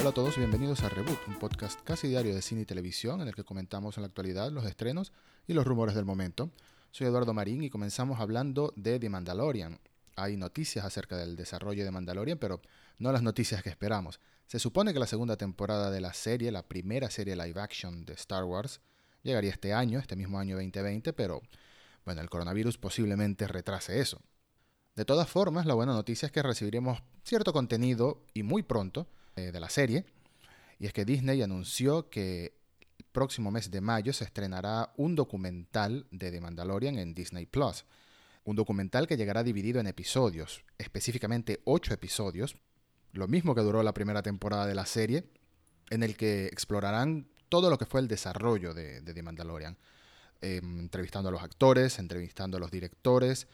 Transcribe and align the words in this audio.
Hola 0.00 0.08
a 0.08 0.14
todos 0.14 0.38
y 0.38 0.40
bienvenidos 0.40 0.82
a 0.82 0.88
Reboot, 0.88 1.28
un 1.28 1.38
podcast 1.38 1.78
casi 1.82 2.08
diario 2.08 2.34
de 2.34 2.40
cine 2.40 2.62
y 2.62 2.64
televisión 2.64 3.20
en 3.20 3.28
el 3.28 3.34
que 3.34 3.44
comentamos 3.44 3.98
en 3.98 4.00
la 4.00 4.06
actualidad 4.06 4.50
los 4.50 4.64
estrenos 4.64 5.12
y 5.46 5.52
los 5.52 5.66
rumores 5.66 5.94
del 5.94 6.06
momento. 6.06 6.50
Soy 6.90 7.06
Eduardo 7.06 7.34
Marín 7.34 7.62
y 7.62 7.68
comenzamos 7.68 8.18
hablando 8.18 8.72
de 8.76 8.98
The 8.98 9.10
Mandalorian. 9.10 9.78
Hay 10.16 10.38
noticias 10.38 10.86
acerca 10.86 11.18
del 11.18 11.36
desarrollo 11.36 11.84
de 11.84 11.90
Mandalorian, 11.90 12.38
pero 12.38 12.62
no 12.98 13.12
las 13.12 13.22
noticias 13.22 13.62
que 13.62 13.68
esperamos. 13.68 14.20
Se 14.46 14.58
supone 14.58 14.94
que 14.94 15.00
la 15.00 15.06
segunda 15.06 15.36
temporada 15.36 15.90
de 15.90 16.00
la 16.00 16.14
serie, 16.14 16.50
la 16.50 16.66
primera 16.66 17.10
serie 17.10 17.36
live 17.36 17.60
action 17.60 18.06
de 18.06 18.14
Star 18.14 18.44
Wars, 18.44 18.80
llegaría 19.22 19.50
este 19.50 19.74
año, 19.74 19.98
este 19.98 20.16
mismo 20.16 20.38
año 20.38 20.56
2020, 20.56 21.12
pero 21.12 21.42
bueno, 22.06 22.22
el 22.22 22.30
coronavirus 22.30 22.78
posiblemente 22.78 23.46
retrase 23.46 24.00
eso. 24.00 24.18
De 24.96 25.04
todas 25.04 25.28
formas, 25.28 25.66
la 25.66 25.74
buena 25.74 25.92
noticia 25.92 26.24
es 26.24 26.32
que 26.32 26.42
recibiremos 26.42 27.02
cierto 27.22 27.52
contenido 27.52 28.24
y 28.32 28.44
muy 28.44 28.62
pronto 28.62 29.06
de 29.52 29.60
la 29.60 29.68
serie, 29.68 30.04
y 30.80 30.86
es 30.86 30.92
que 30.92 31.04
Disney 31.04 31.42
anunció 31.42 32.08
que 32.08 32.54
el 32.98 33.04
próximo 33.12 33.50
mes 33.50 33.70
de 33.70 33.80
mayo 33.82 34.12
se 34.12 34.24
estrenará 34.24 34.92
un 34.96 35.14
documental 35.14 36.06
de 36.10 36.30
The 36.30 36.40
Mandalorian 36.40 36.98
en 36.98 37.14
Disney 37.14 37.44
Plus. 37.44 37.84
Un 38.44 38.56
documental 38.56 39.06
que 39.06 39.18
llegará 39.18 39.42
dividido 39.42 39.80
en 39.80 39.86
episodios, 39.86 40.64
específicamente 40.78 41.60
ocho 41.64 41.92
episodios, 41.92 42.56
lo 43.12 43.28
mismo 43.28 43.54
que 43.54 43.60
duró 43.60 43.82
la 43.82 43.92
primera 43.92 44.22
temporada 44.22 44.66
de 44.66 44.74
la 44.74 44.86
serie, 44.86 45.24
en 45.90 46.02
el 46.02 46.16
que 46.16 46.46
explorarán 46.46 47.28
todo 47.50 47.68
lo 47.68 47.76
que 47.76 47.84
fue 47.84 48.00
el 48.00 48.08
desarrollo 48.08 48.72
de, 48.72 49.02
The 49.02 49.22
Mandalorian, 49.22 49.76
em, 50.40 50.78
entrevistando 50.78 51.28
a 51.28 51.32
los 51.32 51.42
actores, 51.42 51.98
entrevistando 51.98 52.56
a 52.56 52.60
los 52.60 52.70
directores, 52.70 53.48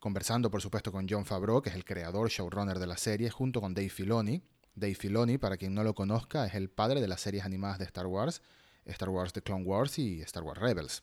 conversando 0.00 0.50
por 0.50 0.60
supuesto 0.60 0.90
con 0.90 1.06
John 1.08 1.24
Favreau, 1.24 1.62
que 1.62 1.70
es 1.70 1.76
el 1.76 1.84
creador, 1.84 2.30
showrunner 2.30 2.80
de 2.80 2.86
la 2.88 2.96
serie, 2.96 3.30
junto 3.30 3.60
con 3.60 3.74
Dave 3.74 3.90
Filoni, 3.90 4.42
Dave 4.74 4.94
Filoni, 4.94 5.38
para 5.38 5.56
quien 5.56 5.74
no 5.74 5.84
lo 5.84 5.94
conozca, 5.94 6.46
es 6.46 6.54
el 6.54 6.68
padre 6.68 7.00
de 7.00 7.08
las 7.08 7.20
series 7.20 7.44
animadas 7.44 7.78
de 7.78 7.84
Star 7.84 8.06
Wars, 8.06 8.42
Star 8.84 9.08
Wars 9.08 9.32
The 9.32 9.42
Clone 9.42 9.64
Wars 9.64 9.98
y 9.98 10.20
Star 10.22 10.42
Wars 10.42 10.60
Rebels. 10.60 11.02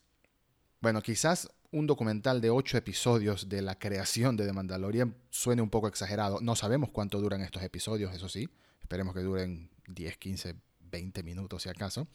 Bueno, 0.82 1.02
quizás 1.02 1.50
un 1.72 1.88
documental 1.88 2.42
de 2.42 2.50
ocho 2.50 2.78
episodios 2.78 3.48
de 3.48 3.62
la 3.62 3.80
creación 3.80 4.36
de 4.36 4.46
The 4.46 4.54
Mandalorian 4.54 5.16
suene 5.30 5.62
un 5.62 5.70
poco 5.70 5.88
exagerado. 5.88 6.40
No 6.42 6.56
sabemos 6.56 6.90
cuánto 6.90 7.22
duran 7.22 7.42
estos 7.42 7.64
episodios, 7.64 8.14
eso 8.14 8.28
sí. 8.28 8.50
Esperemos 8.82 9.14
que 9.14 9.22
duren 9.22 9.70
10, 9.88 10.18
15, 10.18 10.56
20 10.80 11.24
minutos 11.24 11.64
si 11.64 11.70
acaso. 11.70 12.08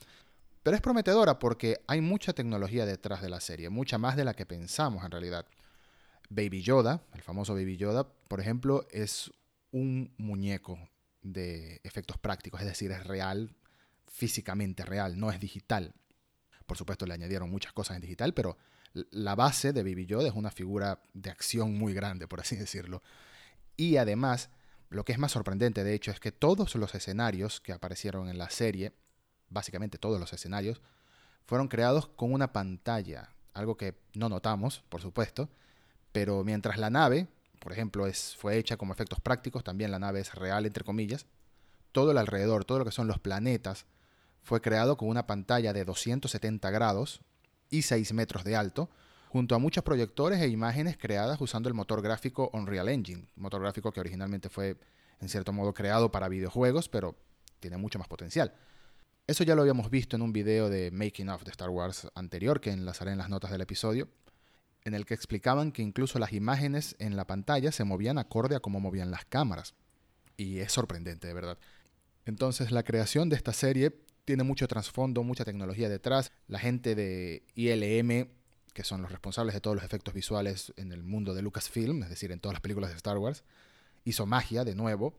Pero 0.63 0.75
es 0.75 0.83
prometedora 0.83 1.39
porque 1.39 1.81
hay 1.87 2.01
mucha 2.01 2.33
tecnología 2.33 2.85
detrás 2.85 3.23
de 3.23 3.31
la 3.31 3.41
serie, 3.41 3.71
mucha 3.71 3.99
más 3.99 4.17
de 4.17 4.25
la 4.25 4.35
que 4.35 4.45
pensamos 4.47 5.05
en 5.05 5.11
realidad. 5.11 5.47
Baby 6.29 6.61
Yoda, 6.63 7.03
el 7.15 7.23
famoso 7.23 7.55
Baby 7.55 7.77
Yoda, 7.77 8.07
por 8.29 8.41
ejemplo, 8.41 8.85
es 8.91 9.31
un 9.71 10.13
muñeco 10.19 10.79
de 11.33 11.81
efectos 11.83 12.19
prácticos, 12.19 12.61
es 12.61 12.67
decir, 12.67 12.91
es 12.93 13.05
real, 13.05 13.55
físicamente 14.07 14.85
real, 14.85 15.19
no 15.19 15.31
es 15.31 15.41
digital. 15.41 15.95
Por 16.67 16.77
supuesto, 16.77 17.07
le 17.07 17.15
añadieron 17.15 17.51
muchas 17.51 17.73
cosas 17.73 17.97
en 17.97 18.03
digital, 18.03 18.33
pero 18.35 18.57
la 19.11 19.35
base 19.35 19.73
de 19.73 19.83
Baby 19.83 20.07
Yoda 20.07 20.29
es 20.29 20.35
una 20.35 20.51
figura 20.51 21.01
de 21.13 21.31
acción 21.31 21.77
muy 21.77 21.93
grande, 21.93 22.27
por 22.29 22.41
así 22.41 22.57
decirlo. 22.57 23.03
Y 23.77 23.97
además, 23.97 24.51
lo 24.89 25.05
que 25.05 25.13
es 25.13 25.19
más 25.19 25.33
sorprendente, 25.33 25.85
de 25.85 25.95
hecho, 25.95 26.11
es 26.11 26.21
que 26.21 26.33
todos 26.33 26.75
los 26.77 26.95
escenarios 26.95 27.61
que 27.61 27.73
aparecieron 27.73 28.29
en 28.29 28.39
la 28.39 28.51
serie, 28.51 28.93
básicamente 29.49 29.99
todos 29.99 30.19
los 30.19 30.33
escenarios, 30.33 30.81
fueron 31.45 31.69
creados 31.69 32.09
con 32.09 32.33
una 32.33 32.53
pantalla, 32.53 33.31
algo 33.53 33.77
que 33.77 33.95
no 34.15 34.29
notamos, 34.29 34.83
por 34.89 35.01
supuesto, 35.01 35.49
pero 36.13 36.45
mientras 36.45 36.79
la 36.79 36.91
nave, 36.91 37.29
por 37.61 37.73
ejemplo, 37.73 38.07
es, 38.07 38.37
fue 38.37 38.59
hecha 38.59 38.77
como 38.77 38.93
efectos 38.93 39.21
prácticos, 39.21 39.65
también 39.65 39.91
la 39.91 39.99
nave 39.99 40.21
es 40.21 40.35
real, 40.35 40.67
entre 40.67 40.85
comillas. 40.85 41.27
Todo 41.93 42.11
el 42.11 42.19
alrededor, 42.19 42.65
todo 42.65 42.79
lo 42.81 42.85
que 42.85 42.93
son 42.93 43.07
los 43.07 43.19
planetas, 43.19 43.87
fue 44.43 44.61
creado 44.61 44.97
con 44.97 45.09
una 45.09 45.27
pantalla 45.27 45.73
de 45.73 45.85
270 45.85 46.71
grados 46.71 47.21
y 47.71 47.83
6 47.83 48.13
metros 48.13 48.45
de 48.45 48.57
alto, 48.57 48.89
junto 49.29 49.55
a 49.55 49.59
muchos 49.59 49.83
proyectores 49.83 50.41
e 50.41 50.49
imágenes 50.49 50.97
creadas 50.97 51.41
usando 51.41 51.69
el 51.69 51.75
motor 51.75 52.01
gráfico 52.03 52.51
Unreal 52.53 52.89
Engine, 52.89 53.27
motor 53.37 53.61
gráfico 53.61 53.91
que 53.93 54.01
originalmente 54.01 54.49
fue 54.49 54.77
en 55.21 55.29
cierto 55.29 55.53
modo 55.53 55.75
creado 55.75 56.13
para 56.13 56.29
videojuegos, 56.29 56.89
pero 56.89 57.17
tiene 57.61 57.77
mucho 57.77 57.99
más 57.99 58.09
potencial. 58.09 58.55
Eso 59.27 59.43
ya 59.43 59.57
lo 59.57 59.63
habíamos 59.63 59.91
visto 59.91 60.15
en 60.15 60.23
un 60.23 60.33
video 60.33 60.69
de 60.69 60.93
Making 60.93 61.31
of 61.31 61.43
de 61.43 61.51
Star 61.51 61.71
Wars 61.71 62.09
anterior, 62.15 62.61
que 62.61 62.71
enlazaré 62.71 63.11
en 63.11 63.19
las 63.19 63.29
notas 63.29 63.51
del 63.51 63.61
episodio, 63.61 64.09
en 64.87 64.95
el 64.95 65.05
que 65.05 65.15
explicaban 65.15 65.73
que 65.73 65.83
incluso 65.83 66.21
las 66.21 66.33
imágenes 66.33 66.95
en 67.01 67.17
la 67.17 67.27
pantalla 67.27 67.73
se 67.73 67.83
movían 67.83 68.19
acorde 68.19 68.55
a 68.55 68.61
cómo 68.61 68.79
movían 68.79 69.11
las 69.11 69.25
cámaras. 69.25 69.75
Y 70.37 70.61
es 70.61 70.71
sorprendente, 70.71 71.27
de 71.27 71.35
verdad. 71.35 71.59
Entonces 72.25 72.71
la 72.71 72.85
creación 72.85 73.29
de 73.29 73.35
esta 73.35 73.53
serie 73.53 73.99
tiene 74.25 74.45
mucho 74.45 74.69
trasfondo, 74.69 75.25
mucha 75.25 75.45
tecnología 75.45 75.89
detrás. 75.89 76.31
La 76.47 76.61
gente 76.61 76.95
de 76.95 77.43
ILM, 77.57 78.29
que 78.75 78.85
son 78.85 79.03
los 79.03 79.11
responsables 79.11 79.55
de 79.55 79.61
todos 79.61 79.75
los 79.75 79.85
efectos 79.85 80.15
visuales 80.15 80.73
en 80.77 80.93
el 80.93 81.03
mundo 81.03 81.35
de 81.35 81.43
Lucasfilm, 81.43 82.05
es 82.05 82.09
decir, 82.09 82.31
en 82.31 82.39
todas 82.39 82.55
las 82.55 82.61
películas 82.61 82.91
de 82.91 82.97
Star 82.97 83.19
Wars, 83.19 83.43
hizo 84.05 84.25
magia 84.25 84.65
de 84.65 84.77
nuevo 84.77 85.19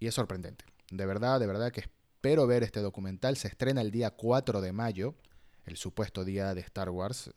y 0.00 0.08
es 0.08 0.14
sorprendente. 0.14 0.64
De 0.90 1.06
verdad, 1.06 1.38
de 1.38 1.46
verdad 1.46 1.70
que 1.70 1.82
espero 1.82 2.48
ver 2.48 2.64
este 2.64 2.80
documental. 2.80 3.36
Se 3.36 3.46
estrena 3.46 3.82
el 3.82 3.92
día 3.92 4.10
4 4.10 4.60
de 4.60 4.72
mayo, 4.72 5.14
el 5.64 5.76
supuesto 5.76 6.24
día 6.24 6.54
de 6.54 6.62
Star 6.62 6.90
Wars. 6.90 7.30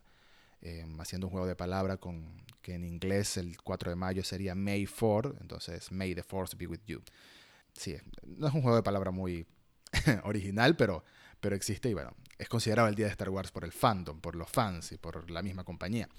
Em, 0.61 0.99
haciendo 0.99 1.27
un 1.27 1.31
juego 1.31 1.47
de 1.47 1.55
palabra 1.55 1.97
con 1.97 2.37
que 2.61 2.73
en 2.73 2.83
inglés 2.83 3.37
el 3.37 3.61
4 3.61 3.91
de 3.91 3.95
mayo 3.95 4.23
sería 4.25 4.55
May 4.55 4.85
4, 4.85 5.37
entonces 5.39 5.89
May 5.91 6.13
the 6.13 6.23
Force 6.23 6.57
be 6.57 6.67
with 6.67 6.81
you. 6.85 7.01
Sí, 7.73 7.95
no 8.25 8.47
es 8.47 8.53
un 8.53 8.61
juego 8.61 8.75
de 8.75 8.83
palabra 8.83 9.11
muy 9.11 9.47
original, 10.23 10.75
pero, 10.75 11.05
pero 11.39 11.55
existe 11.55 11.89
y 11.89 11.93
bueno, 11.93 12.13
es 12.37 12.49
considerado 12.49 12.89
el 12.89 12.95
día 12.95 13.05
de 13.05 13.11
Star 13.11 13.29
Wars 13.29 13.51
por 13.51 13.63
el 13.63 13.71
fandom, 13.71 14.19
por 14.19 14.35
los 14.35 14.49
fans 14.49 14.91
y 14.91 14.97
por 14.97 15.31
la 15.31 15.41
misma 15.41 15.63
compañía. 15.63 16.09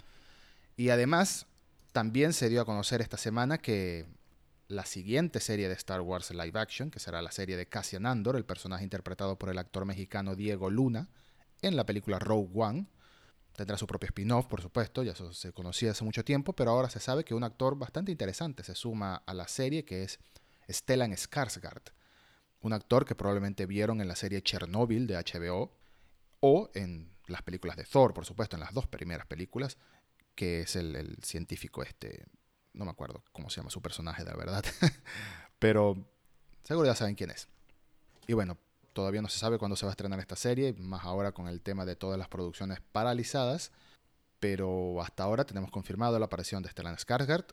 Y 0.75 0.89
además, 0.89 1.47
también 1.93 2.33
se 2.33 2.49
dio 2.49 2.63
a 2.63 2.65
conocer 2.65 3.03
esta 3.03 3.19
semana 3.19 3.59
que 3.59 4.07
la 4.69 4.87
siguiente 4.87 5.41
serie 5.41 5.69
de 5.69 5.75
Star 5.75 6.01
Wars 6.01 6.31
live 6.31 6.59
action, 6.59 6.91
que 6.91 7.01
será 7.01 7.21
la 7.21 7.33
serie 7.33 7.59
de 7.59 7.67
Cassian 7.67 8.07
Andor, 8.07 8.37
el 8.37 8.47
personaje 8.47 8.85
interpretado 8.85 9.37
por 9.39 9.51
el 9.51 9.59
actor 9.59 9.85
mexicano 9.85 10.35
Diego 10.35 10.71
Luna, 10.71 11.09
en 11.61 11.77
la 11.77 11.85
película 11.85 12.19
Rogue 12.19 12.49
One, 12.55 12.87
Tendrá 13.57 13.77
su 13.77 13.87
propio 13.87 14.07
spin-off, 14.07 14.47
por 14.47 14.63
supuesto, 14.63 15.03
ya 15.03 15.15
se 15.15 15.53
conocía 15.53 15.91
hace 15.91 16.05
mucho 16.05 16.25
tiempo, 16.25 16.55
pero 16.55 16.71
ahora 16.71 16.89
se 16.89 17.01
sabe 17.01 17.25
que 17.25 17.35
un 17.35 17.45
actor 17.45 17.77
bastante 17.77 18.11
interesante 18.11 18.65
se 18.65 18.75
suma 18.75 19.17
a 19.27 19.35
la 19.35 19.49
serie, 19.49 19.85
que 19.85 20.03
es 20.03 20.19
Stellan 20.69 21.13
Skarsgård, 21.13 21.93
un 22.63 22.73
actor 22.73 23.05
que 23.05 23.15
probablemente 23.15 23.67
vieron 23.67 24.01
en 24.01 24.09
la 24.09 24.17
serie 24.17 24.43
Chernobyl 24.43 25.07
de 25.07 25.17
HBO 25.17 25.73
o 26.41 26.71
en 26.75 27.11
las 27.27 27.43
películas 27.43 27.77
de 27.77 27.85
Thor, 27.85 28.15
por 28.15 28.25
supuesto, 28.25 28.57
en 28.57 28.61
las 28.61 28.73
dos 28.73 28.87
primeras 28.87 29.27
películas, 29.27 29.79
que 30.35 30.61
es 30.61 30.77
el, 30.77 31.19
científico 31.23 31.83
este, 31.83 32.27
no 32.73 32.85
me 32.85 32.91
acuerdo 32.91 33.25
cómo 33.33 33.51
se 33.51 33.61
llama 33.61 33.71
su 33.71 33.83
personaje, 33.83 34.25
de 34.25 34.35
verdad, 34.35 34.65
pero 35.59 36.09
seguro 36.65 36.87
ya 36.87 36.95
saben 36.95 37.15
quién 37.15 37.31
es. 37.31 37.49
Y 38.27 38.33
bueno, 38.33 38.59
Todavía 38.93 39.23
no 39.23 39.29
se 39.29 39.39
sabe 39.39 39.59
cuándo 39.59 39.77
se 39.77 39.87
va 39.87 39.91
a 39.91 39.95
estrenar 39.95 40.19
esta 40.19 40.37
serie, 40.37 40.75
más 40.75 41.05
ahora 41.05 41.33
con 41.33 41.49
el 41.49 41.61
tema 41.61 41.85
de 41.85 41.97
todas 41.97 42.19
las 42.19 42.29
producciones 42.29 42.81
paralizadas. 42.93 43.73
Pero 44.41 45.01
hasta 45.03 45.23
ahora 45.23 45.45
tenemos 45.45 45.71
confirmado 45.71 46.19
la 46.19 46.27
aparición 46.27 46.63
de 46.63 46.71
Stellan 46.71 46.97
Skarsgård 46.97 47.47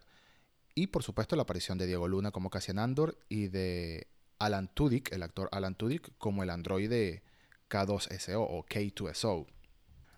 y 0.74 0.88
por 0.88 1.04
supuesto 1.04 1.36
la 1.36 1.42
aparición 1.42 1.78
de 1.78 1.88
Diego 1.88 2.08
Luna 2.08 2.32
como 2.32 2.50
Cassian 2.50 2.80
Andor 2.80 3.18
y 3.30 3.48
de 3.48 4.08
Alan 4.40 4.68
Tudyk, 4.74 5.12
el 5.12 5.24
actor 5.24 5.50
Alan 5.52 5.76
Tudyk, 5.76 6.18
como 6.18 6.44
el 6.44 6.50
androide 6.50 7.24
K2SO 7.70 8.46
o 8.48 8.64
K2SO. 8.64 9.48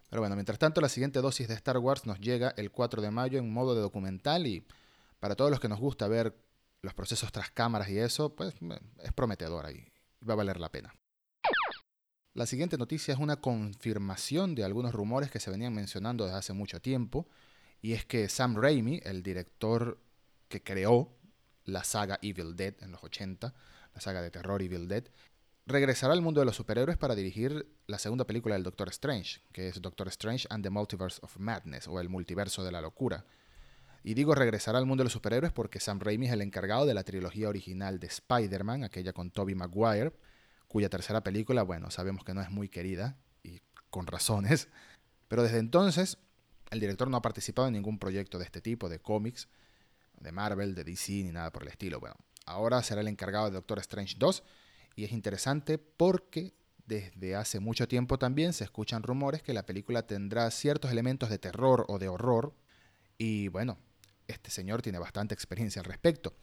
Pero 0.09 0.22
bueno, 0.22 0.36
mientras 0.36 0.59
tanto, 0.59 0.81
la 0.81 0.90
siguiente 0.90 1.22
dosis 1.22 1.47
de 1.47 1.53
Star 1.53 1.78
Wars 1.78 2.06
nos 2.06 2.19
llega 2.19 2.53
el 2.57 2.72
4 2.72 3.01
de 3.01 3.09
mayo 3.09 3.40
en 3.40 3.51
modo 3.51 3.74
de 3.74 3.81
documental 3.81 4.47
y 4.47 4.66
para 5.19 5.36
todos 5.36 5.50
los 5.50 5.60
que 5.60 5.69
nos 5.69 5.80
gusta 5.80 6.07
ver 6.07 6.36
los 6.81 6.94
procesos 6.94 7.31
tras 7.31 7.51
cámaras 7.51 7.89
y 7.89 8.00
eso, 8.00 8.36
pues 8.36 8.56
es 9.01 9.13
prometedor 9.13 9.69
y 9.72 9.92
va 10.27 10.33
a 10.33 10.38
valer 10.38 10.60
la 10.60 10.69
pena. 10.69 10.94
La 12.39 12.45
siguiente 12.45 12.77
noticia 12.77 13.13
es 13.13 13.19
una 13.19 13.41
confirmación 13.41 14.56
de 14.56 14.63
algunos 14.63 14.94
rumores 14.94 15.30
que 15.30 15.41
se 15.41 15.51
venían 15.51 15.74
mencionando 15.74 16.24
desde 16.24 16.38
hace 16.38 16.53
mucho 16.53 16.80
tiempo, 16.80 17.27
y 17.81 17.91
es 17.91 18.06
que 18.06 18.30
Sam 18.30 18.56
Raimi, 18.56 19.01
el 19.03 19.24
director 19.24 20.00
que 20.47 20.63
creó 20.63 21.12
la 21.65 21.83
saga 21.83 22.18
Evil 22.21 22.56
Dead 22.56 22.75
en 22.80 22.94
los 22.94 23.03
80, 23.03 23.53
la 23.94 24.00
saga 24.00 24.21
de 24.21 24.31
terror 24.31 24.62
Evil 24.62 24.88
Dead, 24.88 25.03
regresará 25.65 26.13
al 26.13 26.21
mundo 26.21 26.39
de 26.39 26.45
los 26.45 26.56
superhéroes 26.56 26.97
para 26.97 27.13
dirigir 27.13 27.75
la 27.88 28.00
segunda 28.00 28.25
película 28.25 28.56
del 28.56 28.63
Doctor 28.63 28.88
Strange, 28.88 29.41
que 29.51 29.68
es 29.68 29.81
Doctor 29.81 30.07
Strange 30.07 30.47
and 30.50 30.63
the 30.63 30.69
Multiverse 30.69 31.19
of 31.21 31.36
Madness, 31.39 31.89
o 31.89 32.00
el 32.00 32.07
multiverso 32.07 32.63
de 32.63 32.71
la 32.71 32.80
locura. 32.80 33.25
Y 34.01 34.13
digo 34.13 34.33
regresará 34.33 34.77
al 34.77 34.86
mundo 34.86 35.01
de 35.01 35.07
los 35.07 35.13
superhéroes 35.13 35.51
porque 35.51 35.81
Sam 35.81 36.00
Raimi 36.00 36.27
es 36.27 36.31
el 36.31 36.41
encargado 36.41 36.86
de 36.86 36.94
la 36.94 37.03
trilogía 37.03 37.50
original 37.50 38.00
de 38.00 38.07
Spider-Man, 38.07 38.86
aquella 38.86 39.12
con 39.12 39.30
Tobey 39.30 39.56
Maguire, 39.56 40.13
cuya 40.69 40.88
tercera 40.88 41.21
película, 41.21 41.63
bueno, 41.63 41.92
sabemos 41.92 42.24
que 42.24 42.33
no 42.33 42.42
es 42.42 42.50
muy 42.50 42.69
querida, 42.69 43.18
y 43.44 43.60
con 43.89 44.07
razones, 44.07 44.69
pero 45.27 45.44
desde 45.44 45.57
entonces 45.57 46.18
el 46.69 46.80
director 46.80 47.10
no 47.10 47.18
ha 47.18 47.21
participado 47.21 47.68
en 47.68 47.74
ningún 47.74 48.00
proyecto 48.00 48.38
de 48.38 48.45
este 48.45 48.62
tipo, 48.62 48.88
de 48.88 49.00
cómics, 49.00 49.50
de 50.19 50.31
Marvel, 50.31 50.75
de 50.75 50.83
DC, 50.83 51.12
ni 51.24 51.31
nada 51.31 51.51
por 51.51 51.63
el 51.63 51.69
estilo. 51.69 52.00
Bueno, 52.00 52.16
ahora 52.45 52.81
será 52.83 53.01
el 53.01 53.07
encargado 53.07 53.45
de 53.45 53.51
Doctor 53.51 53.80
Strange 53.80 54.16
2, 54.18 54.44
Y 54.95 55.06
es 55.06 55.12
interesante 55.12 55.77
porque 55.77 56.54
desde 56.86 57.36
hace 57.36 57.60
mucho 57.60 57.88
tiempo 57.88 58.19
también 58.19 58.51
se 58.51 58.63
escuchan 58.63 59.04
rumores 59.04 59.42
que 59.42 59.54
la 59.54 59.65
película 59.65 60.06
tendrá 60.06 60.50
ciertos 60.51 60.92
elementos 60.92 61.30
de 61.30 61.39
terror 61.39 61.86
o 61.88 62.00
de 62.00 62.10
horror. 62.10 62.54
Y 63.18 63.48
bueno, 63.48 63.77
este 64.27 64.51
señor 64.51 64.81
tiene 64.81 65.00
bastante 65.00 65.33
experiencia 65.33 65.81
al 65.81 65.86
respecto. 65.86 66.33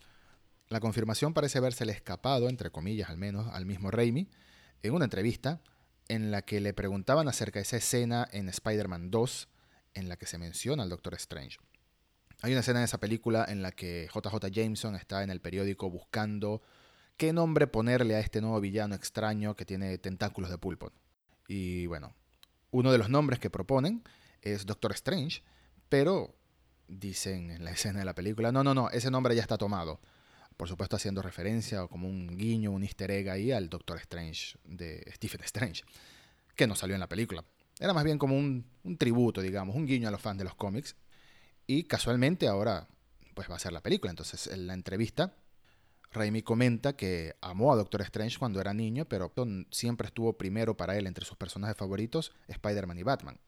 La 0.69 0.81
confirmación 0.81 1.33
parece 1.33 1.59
habérsele 1.59 1.93
escapado, 1.93 2.49
entre 2.49 2.71
comillas 2.71 3.09
al 3.09 3.19
menos, 3.19 3.47
al 3.53 3.67
mismo 3.67 3.91
Raimi, 3.91 4.29
en 4.83 4.95
una 4.95 5.05
entrevista 5.05 5.61
en 6.09 6.31
la 6.31 6.43
que 6.43 6.61
le 6.61 6.75
preguntaban 6.75 7.29
acerca 7.29 7.59
de 7.59 7.65
esa 7.65 7.77
escena 7.77 8.29
en 8.33 8.49
Spider-Man 8.49 9.11
2 9.11 9.49
en 9.95 10.09
la 10.09 10.17
que 10.17 10.27
se 10.27 10.39
menciona 10.39 10.83
al 10.83 10.91
Doctor 10.91 11.15
Strange. 11.15 11.59
Hay 12.43 12.53
una 12.53 12.61
escena 12.61 12.81
en 12.81 12.85
esa 12.85 12.99
película 12.99 13.47
en 13.49 13.63
la 13.63 13.73
que 13.73 14.09
JJ 14.13 14.51
Jameson 14.51 14.95
está 14.95 15.23
en 15.23 15.31
el 15.31 15.41
periódico 15.41 15.89
buscando 15.89 16.63
qué 17.17 17.33
nombre 17.33 17.67
ponerle 17.67 18.15
a 18.15 18.21
este 18.21 18.41
nuevo 18.41 18.61
villano 18.61 18.95
extraño 18.95 19.57
que 19.57 19.65
tiene 19.65 19.97
tentáculos 19.99 20.51
de 20.51 20.59
pulpo. 20.59 20.93
Y 21.49 21.87
bueno, 21.87 22.15
uno 22.71 22.93
de 22.93 22.99
los 22.99 23.09
nombres 23.09 23.39
que 23.39 23.51
proponen 23.51 24.03
es 24.43 24.67
Doctor 24.67 24.93
Strange, 24.93 25.43
pero 25.89 26.35
dicen 26.89 27.51
en 27.51 27.65
la 27.65 27.71
escena 27.71 28.01
de 28.01 28.05
la 28.05 28.15
película, 28.15 28.53
no, 28.53 28.63
no, 28.63 28.75
no, 28.75 28.91
ese 28.91 29.11
nombre 29.11 29.35
ya 29.35 29.43
está 29.43 29.57
tomado. 29.57 30.01
Por 30.57 30.69
supuesto 30.69 30.97
haciendo 30.97 31.23
referencia 31.23 31.85
o 31.85 31.89
como 31.89 32.09
un 32.09 32.37
guiño, 32.37 32.71
un 32.71 32.83
easter 32.83 33.11
egg 33.11 33.29
ahí 33.29 33.53
al 33.53 33.69
Doctor 33.69 33.99
Strange 33.99 34.57
de 34.65 35.05
Stephen 35.15 35.43
Strange, 35.45 35.83
que 36.55 36.67
no 36.67 36.75
salió 36.75 36.95
en 36.95 37.01
la 37.01 37.09
película. 37.09 37.45
Era 37.79 37.93
más 37.93 38.05
bien 38.05 38.19
como 38.19 38.37
un, 38.37 38.65
tributo, 38.99 39.43
digamos, 39.43 39.77
un 39.77 39.87
guiño 39.87 40.09
a 40.09 40.11
los 40.11 40.21
fans 40.21 40.39
de 40.39 40.45
los 40.45 40.55
cómics. 40.55 40.97
Y 41.67 41.85
casualmente 41.85 42.49
ahora 42.49 42.89
pues 43.35 43.51
va 43.51 43.57
a 43.57 43.59
ser 43.59 43.73
la 43.73 43.83
película. 43.83 44.11
Entonces 44.11 44.47
en 44.47 44.67
la 44.67 44.73
entrevista 44.73 45.35
Raimi 46.13 46.43
comenta 46.43 46.97
que 46.97 47.37
amó 47.41 47.73
a 47.73 47.77
Doctor 47.77 48.01
Strange 48.03 48.39
cuando 48.39 48.61
era 48.61 48.73
niño, 48.73 49.05
pero 49.07 49.33
siempre 49.71 50.07
estuvo 50.07 50.39
primero 50.39 50.77
para 50.77 50.97
él 50.97 51.07
entre 51.07 51.25
sus 51.25 51.37
personajes 51.37 51.77
favoritos 51.77 52.33
Spider-Man 52.49 52.99
y 52.99 53.03
Batman. 53.03 53.41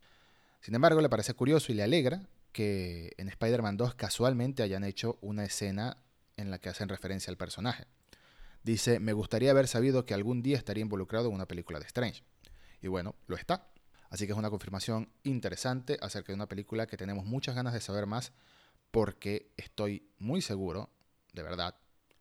Sin 0.60 0.74
embargo, 0.74 1.00
le 1.00 1.08
parece 1.08 1.34
curioso 1.34 1.72
y 1.72 1.76
le 1.76 1.84
alegra 1.84 2.28
que 2.52 3.12
en 3.16 3.28
Spider-Man 3.28 3.76
2 3.76 3.94
casualmente 3.94 4.62
hayan 4.62 4.84
hecho 4.84 5.18
una 5.20 5.44
escena 5.44 5.96
en 6.38 6.50
la 6.50 6.58
que 6.58 6.70
hacen 6.70 6.88
referencia 6.88 7.30
al 7.30 7.36
personaje. 7.36 7.86
Dice, 8.62 9.00
me 9.00 9.12
gustaría 9.12 9.50
haber 9.50 9.68
sabido 9.68 10.06
que 10.06 10.14
algún 10.14 10.42
día 10.42 10.56
estaría 10.56 10.82
involucrado 10.82 11.28
en 11.28 11.34
una 11.34 11.46
película 11.46 11.78
de 11.78 11.86
Strange. 11.86 12.22
Y 12.80 12.88
bueno, 12.88 13.14
lo 13.26 13.36
está. 13.36 13.68
Así 14.10 14.26
que 14.26 14.32
es 14.32 14.38
una 14.38 14.50
confirmación 14.50 15.10
interesante 15.22 15.98
acerca 16.00 16.32
de 16.32 16.36
una 16.36 16.48
película 16.48 16.86
que 16.86 16.96
tenemos 16.96 17.26
muchas 17.26 17.54
ganas 17.54 17.74
de 17.74 17.80
saber 17.80 18.06
más 18.06 18.32
porque 18.90 19.52
estoy 19.56 20.08
muy 20.18 20.40
seguro, 20.40 20.90
de 21.34 21.42
verdad, 21.42 21.74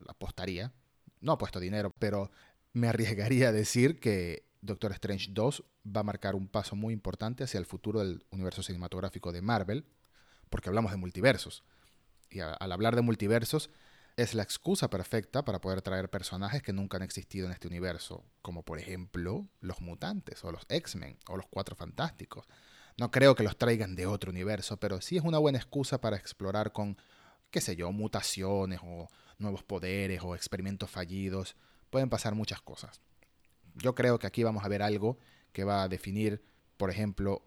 apostaría, 0.07 0.73
no 1.21 1.31
apuesto 1.31 1.59
dinero, 1.59 1.93
pero 1.97 2.29
me 2.73 2.89
arriesgaría 2.89 3.49
a 3.49 3.51
decir 3.51 3.99
que 3.99 4.45
Doctor 4.61 4.91
Strange 4.91 5.29
2 5.31 5.63
va 5.95 6.01
a 6.01 6.03
marcar 6.03 6.35
un 6.35 6.47
paso 6.47 6.75
muy 6.75 6.93
importante 6.93 7.43
hacia 7.43 7.57
el 7.59 7.65
futuro 7.65 7.99
del 7.99 8.25
universo 8.31 8.63
cinematográfico 8.63 9.31
de 9.31 9.41
Marvel, 9.41 9.85
porque 10.49 10.69
hablamos 10.69 10.91
de 10.91 10.97
multiversos. 10.97 11.63
Y 12.29 12.39
al 12.41 12.71
hablar 12.71 12.95
de 12.95 13.01
multiversos, 13.01 13.69
es 14.17 14.33
la 14.33 14.41
excusa 14.41 14.89
perfecta 14.89 15.45
para 15.45 15.61
poder 15.61 15.83
traer 15.83 16.09
personajes 16.09 16.63
que 16.63 16.73
nunca 16.73 16.97
han 16.97 17.03
existido 17.03 17.45
en 17.45 17.53
este 17.53 17.67
universo, 17.67 18.25
como 18.41 18.63
por 18.63 18.79
ejemplo 18.79 19.47
los 19.61 19.79
mutantes 19.79 20.43
o 20.43 20.51
los 20.51 20.65
X-Men 20.67 21.19
o 21.29 21.37
los 21.37 21.45
Cuatro 21.47 21.75
Fantásticos. 21.75 22.47
No 22.97 23.11
creo 23.11 23.35
que 23.35 23.43
los 23.43 23.57
traigan 23.57 23.95
de 23.95 24.07
otro 24.07 24.31
universo, 24.31 24.77
pero 24.77 25.01
sí 25.01 25.17
es 25.17 25.23
una 25.23 25.37
buena 25.37 25.59
excusa 25.59 26.01
para 26.01 26.17
explorar 26.17 26.71
con, 26.71 26.97
qué 27.51 27.61
sé 27.61 27.75
yo, 27.75 27.91
mutaciones 27.91 28.79
o 28.83 29.07
nuevos 29.37 29.63
poderes 29.63 30.21
o 30.23 30.33
experimentos 30.33 30.89
fallidos. 30.89 31.55
Pueden 31.91 32.09
pasar 32.09 32.33
muchas 32.33 32.59
cosas. 32.59 32.99
Yo 33.75 33.93
creo 33.93 34.17
que 34.17 34.25
aquí 34.25 34.41
vamos 34.43 34.65
a 34.65 34.67
ver 34.67 34.81
algo 34.81 35.19
que 35.53 35.63
va 35.63 35.83
a 35.83 35.87
definir, 35.87 36.43
por 36.77 36.89
ejemplo, 36.89 37.43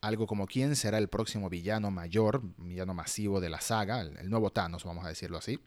algo 0.00 0.26
como 0.26 0.46
quién 0.46 0.74
será 0.74 0.96
el 0.96 1.08
próximo 1.08 1.50
villano 1.50 1.90
mayor, 1.90 2.40
villano 2.56 2.94
masivo 2.94 3.40
de 3.40 3.50
la 3.50 3.60
saga, 3.60 4.00
el, 4.00 4.30
nuevo 4.30 4.50
Thanos, 4.50 4.84
vamos 4.84 5.04
a 5.04 5.08
decirlo 5.08 5.36
así. 5.36 5.60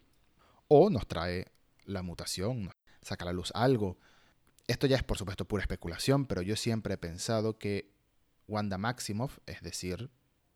O 0.74 0.90
nos 0.90 1.06
trae 1.06 1.52
la 1.84 2.02
mutación, 2.02 2.72
saca 3.02 3.26
a 3.26 3.28
la 3.28 3.34
luz 3.34 3.52
algo. 3.54 3.98
Esto 4.68 4.88
ya 4.88 4.96
es 4.96 5.04
por 5.04 5.18
supuesto 5.18 5.44
pura 5.44 5.64
especulación, 5.64 6.26
pero 6.26 6.42
yo 6.42 6.56
siempre 6.56 6.94
he 6.94 6.98
pensado 6.98 7.58
que 7.58 7.94
Wanda 8.48 8.78
Maximoff, 8.78 9.40
es 9.48 9.60
decir, 9.60 10.12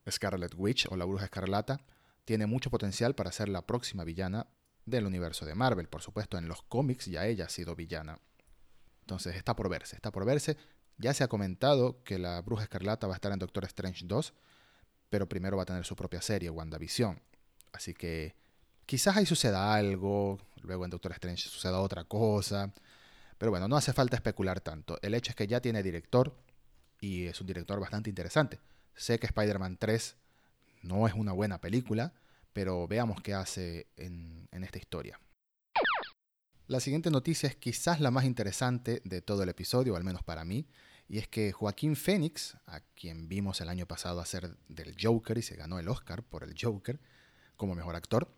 Scarlet 0.10 0.54
Witch 0.56 0.88
o 0.90 0.96
la 0.96 1.04
Bruja 1.04 1.26
Escarlata, 1.26 1.86
tiene 2.24 2.46
mucho 2.46 2.70
potencial 2.70 3.14
para 3.14 3.34
ser 3.34 3.50
la 3.50 3.68
próxima 3.68 4.06
villana 4.06 4.48
del 4.86 5.06
universo 5.06 5.46
de 5.46 5.54
Marvel. 5.54 5.90
Por 5.90 6.02
supuesto, 6.02 6.38
en 6.38 6.48
los 6.48 6.64
cómics 6.64 7.08
ya 7.08 7.26
ella 7.26 7.48
ha 7.48 7.50
sido 7.50 7.76
villana. 7.76 8.22
Entonces 9.02 9.36
está 9.36 9.54
por 9.54 9.68
verse, 9.68 9.98
está 9.98 10.14
por 10.14 10.24
verse. 10.24 10.56
Ya 10.98 11.14
se 11.14 11.26
ha 11.26 11.28
comentado 11.28 12.04
que 12.06 12.20
la 12.20 12.42
Bruja 12.42 12.64
Escarlata 12.64 13.06
va 13.06 13.16
a 13.16 13.18
estar 13.18 13.34
en 13.34 13.40
Doctor 13.40 13.66
Strange 13.66 14.06
2, 14.06 14.34
pero 15.10 15.28
primero 15.28 15.58
va 15.58 15.64
a 15.64 15.66
tener 15.66 15.84
su 15.84 15.98
propia 15.98 16.22
serie, 16.22 16.50
WandaVision. 16.50 17.22
Así 17.74 17.94
que 17.94 18.45
quizás 18.86 19.18
ahí 19.18 19.26
suceda 19.26 19.74
algo, 19.74 20.40
luego 20.62 20.86
en 20.86 20.92
Doctor 20.92 21.12
Strange 21.14 21.50
suceda 21.50 21.80
otra 21.80 22.04
cosa. 22.04 22.74
Pero 23.38 23.52
bueno, 23.52 23.68
no 23.68 23.76
hace 23.76 23.94
falta 23.94 24.16
especular 24.16 24.62
tanto. 24.62 24.98
El 25.02 25.14
hecho 25.14 25.32
es 25.32 25.36
que 25.36 25.48
ya 25.48 25.60
tiene 25.62 25.84
director 25.84 26.36
y 27.02 27.26
es 27.26 27.40
un 27.42 27.48
director 27.48 27.80
bastante 27.80 28.10
interesante. 28.10 28.60
Sé 28.96 29.20
que 29.20 29.28
Spider-Man 29.28 29.78
3 29.78 30.16
no 30.84 31.08
es 31.08 31.14
una 31.14 31.34
buena 31.34 31.60
película, 31.60 32.14
pero 32.54 32.88
veamos 32.88 33.22
qué 33.22 33.34
hace 33.34 33.88
en, 33.98 34.48
esta 34.52 34.78
historia. 34.78 35.20
La 36.68 36.80
siguiente 36.80 37.12
noticia 37.12 37.50
es 37.50 37.56
quizás 37.56 38.00
la 38.00 38.12
más 38.12 38.24
interesante 38.24 39.02
de 39.04 39.22
todo 39.22 39.44
el 39.44 39.50
episodio, 39.50 39.96
al 39.96 40.04
menos 40.04 40.24
para 40.24 40.46
mí, 40.46 40.66
y 41.08 41.20
es 41.20 41.28
que 41.28 41.52
Joaquín 41.52 41.96
Phoenix, 41.96 42.58
a 42.66 42.80
quien 42.80 43.28
vimos 43.28 43.62
el 43.62 43.70
año 43.70 43.86
pasado 43.86 44.22
hacer 44.22 44.56
del 44.70 44.96
Joker 45.00 45.38
y 45.38 45.42
se 45.42 45.56
ganó 45.56 45.78
el 45.78 45.88
Oscar 45.90 46.24
por 46.24 46.44
el 46.44 46.56
Joker 46.60 47.00
como 47.58 47.76
mejor 47.76 47.96
actor, 47.96 48.34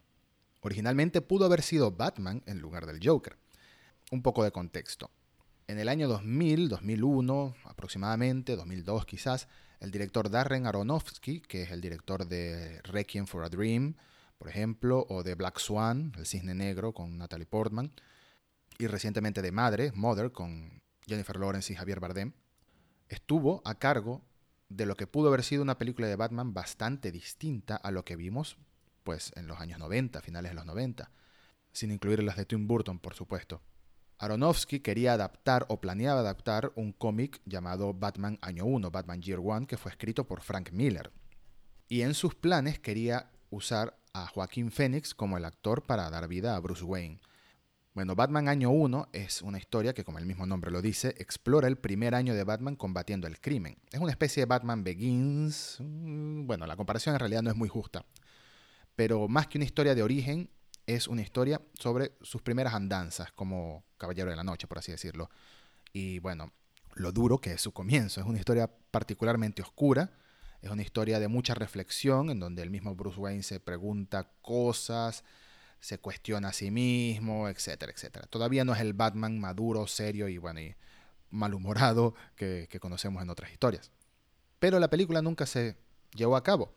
originalmente 0.68 1.22
pudo 1.22 1.46
haber 1.46 1.62
sido 1.62 1.92
Batman 1.92 2.44
en 2.46 2.60
lugar 2.60 2.86
del 2.86 3.00
Joker. 3.02 3.38
Un 4.12 4.22
poco 4.22 4.44
de 4.44 4.52
contexto. 4.52 5.10
En 5.66 5.80
el 5.80 5.90
año 5.90 6.08
2000, 6.08 6.70
2001 6.70 7.56
aproximadamente, 7.64 8.56
2002 8.56 9.06
quizás, 9.06 9.48
el 9.80 9.92
director 9.92 10.30
Darren 10.30 10.66
Aronofsky, 10.66 11.42
que 11.42 11.64
es 11.64 11.72
el 11.72 11.82
director 11.82 12.28
de 12.28 12.82
Requiem 12.84 13.28
for 13.28 13.44
a 13.46 13.50
Dream, 13.50 13.96
por 14.38 14.50
ejemplo, 14.50 15.06
o 15.10 15.24
de 15.24 15.36
Black 15.36 15.58
Swan, 15.60 16.12
El 16.18 16.26
Cisne 16.26 16.54
Negro 16.54 16.94
con 16.94 17.18
Natalie 17.18 17.46
Portman, 17.46 17.92
y 18.78 18.88
recientemente 18.88 19.42
de 19.42 19.52
Madre, 19.52 19.92
Mother, 19.96 20.32
con 20.32 20.82
Jennifer 21.06 21.40
Lawrence 21.40 21.72
y 21.72 21.76
Javier 21.76 22.00
Bardem, 22.00 22.34
estuvo 23.08 23.62
a 23.66 23.76
cargo 23.76 24.22
de 24.70 24.86
lo 24.86 24.96
que 24.96 25.08
pudo 25.08 25.30
haber 25.30 25.44
sido 25.44 25.64
una 25.64 25.78
película 25.78 26.08
de 26.08 26.18
Batman 26.18 26.54
bastante 26.54 27.12
distinta 27.12 27.78
a 27.78 27.92
lo 27.92 28.04
que 28.04 28.18
vimos 28.18 28.58
pues 29.08 29.32
en 29.38 29.48
los 29.48 29.62
años 29.62 29.80
90, 29.80 30.20
finales 30.20 30.52
de 30.52 30.56
los 30.56 30.66
90, 30.66 31.10
sin 31.72 31.92
incluir 31.92 32.22
las 32.24 32.36
de 32.36 32.46
Tim 32.46 32.68
Burton, 32.68 33.00
por 33.00 33.14
supuesto. 33.14 33.62
Aronofsky 34.18 34.82
quería 34.82 35.14
adaptar 35.14 35.66
o 35.70 35.80
planeaba 35.80 36.20
adaptar 36.20 36.74
un 36.76 36.92
cómic 36.92 37.40
llamado 37.46 37.94
Batman 37.94 38.38
Año 38.42 38.66
1, 38.66 38.92
Batman 38.92 39.22
Year 39.22 39.40
One, 39.42 39.66
que 39.66 39.78
fue 39.78 39.92
escrito 39.92 40.28
por 40.28 40.42
Frank 40.42 40.72
Miller. 40.74 41.14
Y 41.88 42.02
en 42.02 42.16
sus 42.16 42.36
planes 42.36 42.80
quería 42.80 43.32
usar 43.50 43.98
a 44.12 44.28
Joaquín 44.28 44.72
Phoenix 44.72 45.16
como 45.16 45.38
el 45.38 45.46
actor 45.46 45.84
para 45.84 46.10
dar 46.10 46.28
vida 46.28 46.58
a 46.58 46.60
Bruce 46.60 46.84
Wayne. 46.84 47.22
Bueno, 47.94 48.14
Batman 48.14 48.50
Año 48.50 48.72
1 48.72 49.08
es 49.14 49.42
una 49.42 49.58
historia 49.58 49.94
que, 49.94 50.04
como 50.04 50.20
el 50.20 50.26
mismo 50.26 50.46
nombre 50.46 50.70
lo 50.70 50.82
dice, 50.82 51.16
explora 51.18 51.70
el 51.70 51.78
primer 51.78 52.14
año 52.14 52.36
de 52.36 52.44
Batman 52.44 52.76
combatiendo 52.76 53.26
el 53.26 53.40
crimen. 53.40 53.78
Es 53.90 54.02
una 54.02 54.12
especie 54.12 54.42
de 54.42 54.48
Batman 54.48 54.84
Begins. 54.84 55.78
Mm, 55.80 56.46
bueno, 56.46 56.68
la 56.68 56.76
comparación 56.76 57.16
en 57.16 57.20
realidad 57.20 57.42
no 57.42 57.52
es 57.52 57.56
muy 57.56 57.70
justa. 57.70 58.06
Pero 58.98 59.28
más 59.28 59.46
que 59.46 59.60
una 59.60 59.66
historia 59.66 59.94
de 59.94 60.02
origen, 60.02 60.50
es 60.88 61.08
una 61.08 61.22
historia 61.22 61.62
sobre 61.76 62.14
sus 62.24 62.42
primeras 62.42 62.74
andanzas 62.74 63.32
como 63.32 63.86
Caballero 63.96 64.32
de 64.32 64.36
la 64.36 64.44
Noche, 64.44 64.66
por 64.66 64.80
así 64.80 64.92
decirlo. 64.92 65.30
Y 65.94 66.18
bueno, 66.18 66.52
lo 66.96 67.12
duro 67.12 67.38
que 67.38 67.52
es 67.52 67.62
su 67.62 67.72
comienzo. 67.72 68.22
Es 68.22 68.26
una 68.26 68.40
historia 68.40 68.68
particularmente 68.90 69.62
oscura. 69.62 70.10
Es 70.64 70.72
una 70.72 70.82
historia 70.82 71.20
de 71.20 71.28
mucha 71.28 71.54
reflexión, 71.54 72.32
en 72.32 72.40
donde 72.40 72.64
el 72.64 72.72
mismo 72.72 72.96
Bruce 72.96 73.20
Wayne 73.20 73.44
se 73.44 73.60
pregunta 73.60 74.32
cosas, 74.42 75.24
se 75.80 76.00
cuestiona 76.00 76.50
a 76.50 76.54
sí 76.54 76.72
mismo, 76.72 77.50
etcétera, 77.50 77.92
etcétera. 77.92 78.26
Todavía 78.26 78.66
no 78.66 78.74
es 78.74 78.82
el 78.82 78.94
Batman 78.94 79.40
maduro, 79.40 79.86
serio 79.86 80.28
y 80.28 80.40
bueno, 80.40 80.60
y 80.60 80.76
malhumorado 81.30 82.16
que, 82.36 82.68
que 82.68 82.80
conocemos 82.80 83.22
en 83.22 83.30
otras 83.30 83.52
historias. 83.52 83.92
Pero 84.58 84.80
la 84.80 84.90
película 84.90 85.22
nunca 85.22 85.46
se 85.46 85.78
llevó 86.16 86.36
a 86.36 86.42
cabo. 86.42 86.74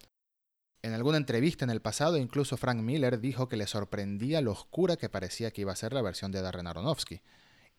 En 0.82 0.94
alguna 0.94 1.18
entrevista 1.18 1.64
en 1.64 1.70
el 1.70 1.82
pasado, 1.82 2.16
incluso 2.16 2.56
Frank 2.56 2.78
Miller 2.78 3.20
dijo 3.20 3.48
que 3.48 3.58
le 3.58 3.66
sorprendía 3.66 4.40
lo 4.40 4.52
oscura 4.52 4.96
que 4.96 5.10
parecía 5.10 5.50
que 5.50 5.60
iba 5.60 5.72
a 5.72 5.76
ser 5.76 5.92
la 5.92 6.00
versión 6.00 6.32
de 6.32 6.40
Darren 6.40 6.66
Aronofsky. 6.66 7.20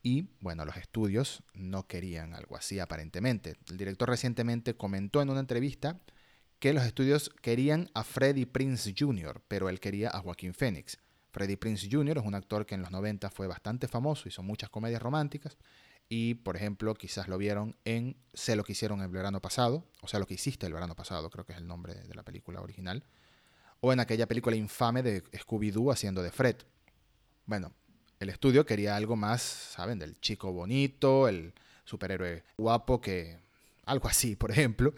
Y, 0.04 0.28
bueno, 0.40 0.64
los 0.64 0.76
estudios 0.76 1.42
no 1.52 1.86
querían 1.86 2.34
algo 2.34 2.56
así 2.56 2.78
aparentemente. 2.78 3.56
El 3.68 3.76
director 3.76 4.08
recientemente 4.08 4.76
comentó 4.76 5.20
en 5.20 5.30
una 5.30 5.40
entrevista 5.40 6.00
que 6.60 6.72
los 6.72 6.84
estudios 6.84 7.30
querían 7.40 7.90
a 7.92 8.04
Freddie 8.04 8.46
Prince 8.46 8.94
Jr., 8.96 9.42
pero 9.48 9.68
él 9.68 9.80
quería 9.80 10.10
a 10.10 10.20
Joaquín 10.20 10.54
Phoenix. 10.54 10.98
Freddie 11.32 11.56
Prince 11.56 11.88
Jr. 11.90 12.18
es 12.18 12.24
un 12.24 12.36
actor 12.36 12.66
que 12.66 12.76
en 12.76 12.82
los 12.82 12.92
90 12.92 13.30
fue 13.30 13.48
bastante 13.48 13.88
famoso, 13.88 14.28
hizo 14.28 14.44
muchas 14.44 14.70
comedias 14.70 15.02
románticas. 15.02 15.56
Y, 16.14 16.34
por 16.34 16.56
ejemplo, 16.56 16.92
quizás 16.92 17.26
lo 17.26 17.38
vieron 17.38 17.74
en 17.86 18.16
Sé 18.34 18.54
lo 18.54 18.64
que 18.64 18.72
hicieron 18.72 19.00
el 19.00 19.08
verano 19.08 19.40
pasado, 19.40 19.86
o 20.02 20.08
sea, 20.08 20.20
lo 20.20 20.26
que 20.26 20.34
hiciste 20.34 20.66
el 20.66 20.74
verano 20.74 20.94
pasado, 20.94 21.30
creo 21.30 21.46
que 21.46 21.54
es 21.54 21.58
el 21.58 21.66
nombre 21.66 21.94
de 21.94 22.14
la 22.14 22.22
película 22.22 22.60
original. 22.60 23.02
O 23.80 23.94
en 23.94 24.00
aquella 24.00 24.26
película 24.26 24.54
infame 24.54 25.02
de 25.02 25.24
Scooby-Doo 25.24 25.90
haciendo 25.90 26.22
de 26.22 26.30
Fred. 26.30 26.56
Bueno, 27.46 27.72
el 28.20 28.28
estudio 28.28 28.66
quería 28.66 28.94
algo 28.94 29.16
más, 29.16 29.40
¿saben? 29.40 29.98
Del 29.98 30.20
chico 30.20 30.52
bonito, 30.52 31.28
el 31.28 31.54
superhéroe 31.84 32.44
guapo, 32.58 33.00
que. 33.00 33.38
algo 33.86 34.06
así, 34.06 34.36
por 34.36 34.50
ejemplo. 34.50 34.92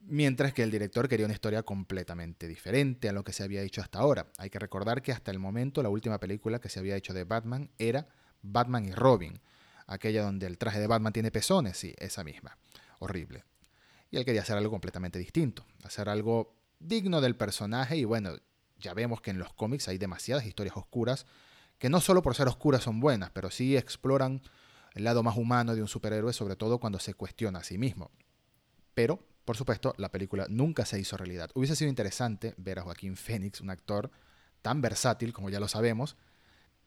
Mientras 0.00 0.52
que 0.52 0.62
el 0.62 0.70
director 0.70 1.08
quería 1.08 1.24
una 1.24 1.34
historia 1.34 1.62
completamente 1.62 2.48
diferente 2.48 3.08
a 3.08 3.14
lo 3.14 3.24
que 3.24 3.32
se 3.32 3.44
había 3.44 3.62
hecho 3.62 3.80
hasta 3.80 4.00
ahora. 4.00 4.26
Hay 4.36 4.50
que 4.50 4.58
recordar 4.58 5.00
que 5.00 5.12
hasta 5.12 5.30
el 5.30 5.38
momento 5.38 5.82
la 5.82 5.88
última 5.88 6.20
película 6.20 6.60
que 6.60 6.68
se 6.68 6.80
había 6.80 6.96
hecho 6.96 7.14
de 7.14 7.24
Batman 7.24 7.70
era 7.78 8.08
Batman 8.42 8.84
y 8.84 8.92
Robin, 8.92 9.40
aquella 9.92 10.22
donde 10.22 10.46
el 10.46 10.58
traje 10.58 10.80
de 10.80 10.86
Batman 10.86 11.12
tiene 11.12 11.30
pezones, 11.30 11.76
sí, 11.76 11.94
esa 11.98 12.24
misma. 12.24 12.56
Horrible. 12.98 13.44
Y 14.10 14.16
él 14.16 14.24
quería 14.24 14.42
hacer 14.42 14.56
algo 14.56 14.70
completamente 14.70 15.18
distinto, 15.18 15.64
hacer 15.84 16.08
algo 16.08 16.54
digno 16.78 17.20
del 17.20 17.36
personaje 17.36 17.96
y 17.96 18.04
bueno, 18.04 18.36
ya 18.78 18.94
vemos 18.94 19.20
que 19.20 19.30
en 19.30 19.38
los 19.38 19.52
cómics 19.52 19.88
hay 19.88 19.98
demasiadas 19.98 20.46
historias 20.46 20.76
oscuras 20.76 21.26
que 21.78 21.88
no 21.88 22.00
solo 22.00 22.22
por 22.22 22.34
ser 22.34 22.48
oscuras 22.48 22.82
son 22.82 23.00
buenas, 23.00 23.30
pero 23.30 23.50
sí 23.50 23.76
exploran 23.76 24.42
el 24.94 25.04
lado 25.04 25.22
más 25.22 25.36
humano 25.36 25.74
de 25.74 25.82
un 25.82 25.88
superhéroe, 25.88 26.32
sobre 26.32 26.56
todo 26.56 26.78
cuando 26.78 26.98
se 26.98 27.14
cuestiona 27.14 27.60
a 27.60 27.64
sí 27.64 27.78
mismo. 27.78 28.10
Pero 28.94 29.24
por 29.44 29.56
supuesto, 29.56 29.94
la 29.96 30.12
película 30.12 30.46
nunca 30.48 30.84
se 30.84 31.00
hizo 31.00 31.16
realidad. 31.16 31.50
Hubiese 31.54 31.74
sido 31.74 31.88
interesante 31.88 32.54
ver 32.56 32.78
a 32.78 32.82
Joaquín 32.82 33.16
Phoenix, 33.16 33.60
un 33.60 33.70
actor 33.70 34.12
tan 34.62 34.80
versátil, 34.80 35.32
como 35.32 35.50
ya 35.50 35.58
lo 35.58 35.66
sabemos, 35.66 36.16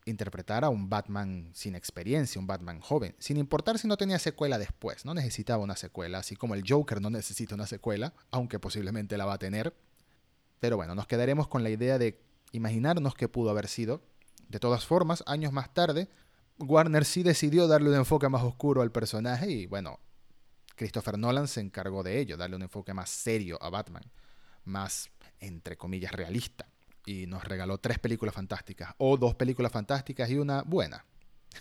interpretar 0.06 0.64
a 0.64 0.70
un 0.70 0.90
Batman 0.90 1.50
sin 1.54 1.76
experiencia, 1.76 2.40
un 2.40 2.48
Batman 2.48 2.80
joven, 2.80 3.16
sin 3.20 3.38
importar 3.38 3.80
si 3.80 3.88
no 3.88 3.98
tenía 3.98 4.20
secuela 4.20 4.58
después, 4.58 5.06
no 5.06 5.14
necesitaba 5.14 5.64
una 5.64 5.76
secuela, 5.76 6.20
así 6.20 6.36
como 6.36 6.56
el 6.56 6.64
Joker 6.68 7.02
no 7.02 7.10
necesita 7.10 7.56
una 7.56 7.68
secuela, 7.68 8.14
aunque 8.32 8.60
posiblemente 8.60 9.18
la 9.18 9.26
va 9.26 9.34
a 9.34 9.40
tener. 9.40 9.74
Pero 10.60 10.78
bueno, 10.78 10.96
nos 10.96 11.08
quedaremos 11.08 11.48
con 11.48 11.64
la 11.64 11.70
idea 11.70 11.98
de 11.98 12.22
imaginarnos 12.52 13.16
qué 13.16 13.28
pudo 13.28 13.50
haber 13.50 13.68
sido. 13.68 14.02
De 14.50 14.60
todas 14.60 14.86
formas, 14.86 15.24
años 15.28 15.52
más 15.52 15.74
tarde, 15.74 16.10
Warner 16.60 17.06
sí 17.06 17.24
decidió 17.24 17.68
darle 17.68 17.90
un 17.90 17.96
enfoque 17.96 18.30
más 18.30 18.44
oscuro 18.44 18.82
al 18.82 18.92
personaje 18.92 19.50
y 19.50 19.66
bueno, 19.66 20.00
Christopher 20.76 21.18
Nolan 21.18 21.48
se 21.48 21.62
encargó 21.62 22.04
de 22.04 22.20
ello, 22.20 22.38
darle 22.38 22.56
un 22.56 22.64
enfoque 22.64 22.94
más 22.94 23.10
serio 23.10 23.58
a 23.62 23.70
Batman, 23.70 24.04
más, 24.66 25.10
entre 25.40 25.78
comillas, 25.78 26.12
realista. 26.12 26.68
Y 27.06 27.28
nos 27.28 27.44
regaló 27.44 27.78
tres 27.80 28.00
películas 28.00 28.36
fantásticas, 28.36 28.94
o 28.98 29.18
dos 29.18 29.36
películas 29.36 29.72
fantásticas 29.72 30.30
y 30.30 30.38
una 30.38 30.62
buena. 30.64 31.06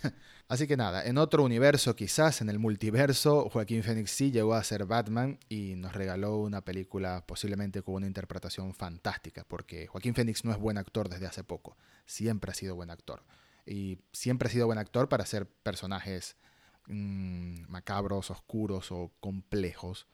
Así 0.47 0.67
que 0.67 0.77
nada, 0.77 1.05
en 1.05 1.17
otro 1.17 1.43
universo 1.43 1.95
quizás, 1.95 2.41
en 2.41 2.49
el 2.49 2.59
multiverso, 2.59 3.49
Joaquín 3.49 3.83
Phoenix 3.83 4.11
sí 4.11 4.31
llegó 4.31 4.55
a 4.55 4.63
ser 4.63 4.85
Batman 4.85 5.37
y 5.49 5.75
nos 5.75 5.93
regaló 5.93 6.37
una 6.37 6.61
película 6.61 7.25
posiblemente 7.25 7.81
con 7.81 7.95
una 7.95 8.07
interpretación 8.07 8.73
fantástica, 8.73 9.45
porque 9.47 9.87
Joaquín 9.87 10.15
Phoenix 10.15 10.45
no 10.45 10.51
es 10.51 10.57
buen 10.57 10.77
actor 10.77 11.09
desde 11.09 11.27
hace 11.27 11.43
poco, 11.43 11.77
siempre 12.05 12.51
ha 12.51 12.55
sido 12.55 12.75
buen 12.75 12.89
actor. 12.89 13.23
Y 13.65 13.99
siempre 14.11 14.49
ha 14.49 14.51
sido 14.51 14.65
buen 14.65 14.79
actor 14.79 15.07
para 15.07 15.23
hacer 15.23 15.47
personajes 15.47 16.35
Mm, 16.87 17.63
macabros, 17.69 18.29
oscuros 18.29 18.91
o 18.91 19.11
complejos, 19.21 20.07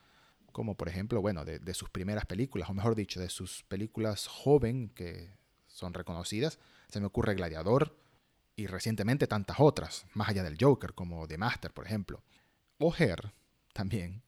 como 0.52 0.76
por 0.76 0.90
ejemplo, 0.90 1.22
bueno, 1.22 1.46
de, 1.46 1.74
sus 1.74 1.90
primeras 1.90 2.26
películas, 2.26 2.70
o 2.70 2.74
mejor 2.74 2.96
dicho, 2.96 3.20
de 3.20 3.30
sus 3.30 3.64
películas 3.64 4.28
joven 4.28 4.90
que 4.90 5.32
son 5.68 5.94
reconocidas. 5.94 6.60
Se 6.90 7.00
me 7.00 7.06
ocurre 7.06 7.36
Gladiador 7.36 7.98
y 8.56 8.68
recientemente 8.68 9.28
tantas 9.28 9.58
otras, 9.60 10.06
más 10.14 10.30
allá 10.30 10.44
del 10.44 10.58
Joker, 10.60 10.94
como 10.94 11.28
The 11.28 11.38
Master, 11.38 11.72
por 11.74 11.86
ejemplo. 11.86 12.24
O 12.78 12.94
Her 12.94 13.34
también. 13.74 14.24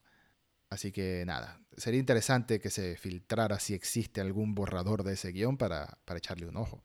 Así 0.69 0.91
que 0.91 1.25
nada, 1.25 1.59
sería 1.75 1.99
interesante 1.99 2.61
que 2.61 2.69
se 2.69 2.95
filtrara 2.95 3.59
si 3.59 3.73
existe 3.73 4.21
algún 4.21 4.55
borrador 4.55 5.03
de 5.03 5.13
ese 5.13 5.31
guion 5.31 5.57
para, 5.57 5.97
para 6.05 6.17
echarle 6.17 6.47
un 6.47 6.57
ojo. 6.57 6.81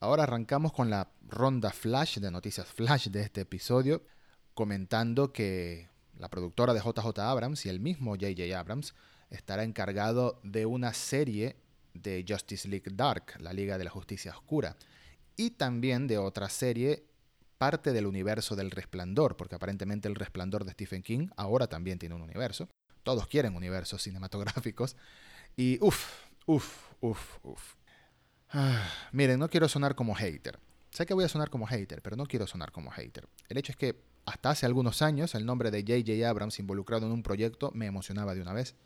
Ahora 0.00 0.24
arrancamos 0.24 0.72
con 0.72 0.90
la 0.90 1.10
ronda 1.22 1.70
flash 1.70 2.18
de 2.18 2.30
noticias 2.30 2.66
flash 2.66 3.08
de 3.08 3.22
este 3.22 3.40
episodio, 3.40 4.04
comentando 4.52 5.32
que 5.32 5.88
la 6.24 6.30
productora 6.30 6.72
de 6.72 6.80
JJ 6.80 7.18
Abrams 7.18 7.66
y 7.66 7.68
el 7.68 7.80
mismo 7.80 8.16
JJ 8.16 8.54
Abrams 8.54 8.94
estará 9.28 9.62
encargado 9.62 10.40
de 10.42 10.64
una 10.64 10.94
serie 10.94 11.56
de 11.92 12.24
Justice 12.26 12.66
League 12.66 12.90
Dark, 12.94 13.34
la 13.40 13.52
Liga 13.52 13.76
de 13.76 13.84
la 13.84 13.90
Justicia 13.90 14.32
Oscura, 14.32 14.74
y 15.36 15.50
también 15.50 16.06
de 16.06 16.16
otra 16.16 16.48
serie 16.48 17.04
parte 17.58 17.92
del 17.92 18.06
universo 18.06 18.56
del 18.56 18.70
Resplandor, 18.70 19.36
porque 19.36 19.56
aparentemente 19.56 20.08
el 20.08 20.14
Resplandor 20.14 20.64
de 20.64 20.72
Stephen 20.72 21.02
King 21.02 21.28
ahora 21.36 21.66
también 21.66 21.98
tiene 21.98 22.14
un 22.14 22.22
universo. 22.22 22.70
Todos 23.02 23.26
quieren 23.26 23.54
universos 23.54 24.00
cinematográficos. 24.00 24.96
Y 25.58 25.78
uff, 25.82 26.10
uff, 26.46 26.94
uff, 27.02 27.38
uff. 27.42 27.74
Ah, 28.48 28.82
miren, 29.12 29.38
no 29.38 29.50
quiero 29.50 29.68
sonar 29.68 29.94
como 29.94 30.14
hater. 30.14 30.58
Sé 30.94 31.06
que 31.06 31.14
voy 31.14 31.24
a 31.24 31.28
sonar 31.28 31.50
como 31.50 31.66
hater, 31.66 32.00
pero 32.02 32.14
no 32.14 32.24
quiero 32.24 32.46
sonar 32.46 32.70
como 32.70 32.92
hater. 32.92 33.28
El 33.48 33.58
hecho 33.58 33.72
es 33.72 33.76
que 33.76 34.04
hasta 34.26 34.50
hace 34.50 34.64
algunos 34.64 35.02
años 35.02 35.34
el 35.34 35.44
nombre 35.44 35.72
de 35.72 35.80
J.J. 35.80 36.30
Abrams 36.30 36.60
involucrado 36.60 37.06
en 37.06 37.10
un 37.10 37.24
proyecto 37.24 37.72
me 37.74 37.86
emocionaba 37.86 38.32
de 38.32 38.40
una 38.40 38.52
vez. 38.52 38.76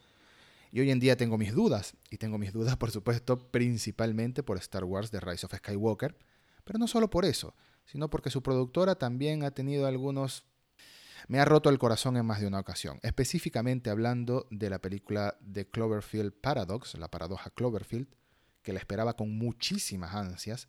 Y 0.73 0.81
hoy 0.81 0.91
en 0.91 1.01
día 1.01 1.19
tengo 1.19 1.37
mis 1.37 1.53
dudas, 1.53 1.99
y 2.09 2.17
tengo 2.17 2.39
mis 2.39 2.55
dudas 2.55 2.79
por 2.79 2.91
supuesto 2.93 3.51
principalmente 3.51 4.43
por 4.43 4.57
Star 4.57 4.85
Wars 4.85 5.11
The 5.11 5.21
Rise 5.21 5.45
of 5.45 5.55
Skywalker, 5.55 6.17
pero 6.65 6.79
no 6.79 6.89
solo 6.89 7.11
por 7.11 7.27
eso, 7.27 7.55
sino 7.85 8.09
porque 8.09 8.31
su 8.31 8.43
productora 8.43 8.95
también 8.95 9.45
ha 9.45 9.51
tenido 9.51 9.87
algunos... 9.87 10.47
Me 11.27 11.41
ha 11.41 11.45
roto 11.45 11.69
el 11.69 11.79
corazón 11.79 12.17
en 12.17 12.25
más 12.25 12.41
de 12.41 12.47
una 12.47 12.61
ocasión, 12.61 13.01
específicamente 13.03 13.91
hablando 13.91 14.47
de 14.51 14.71
la 14.71 14.79
película 14.79 15.37
The 15.53 15.69
Cloverfield 15.69 16.33
Paradox, 16.33 16.95
la 16.95 17.09
paradoja 17.09 17.51
Cloverfield, 17.51 18.09
que 18.63 18.73
la 18.73 18.79
esperaba 18.79 19.15
con 19.15 19.37
muchísimas 19.37 20.15
ansias, 20.15 20.69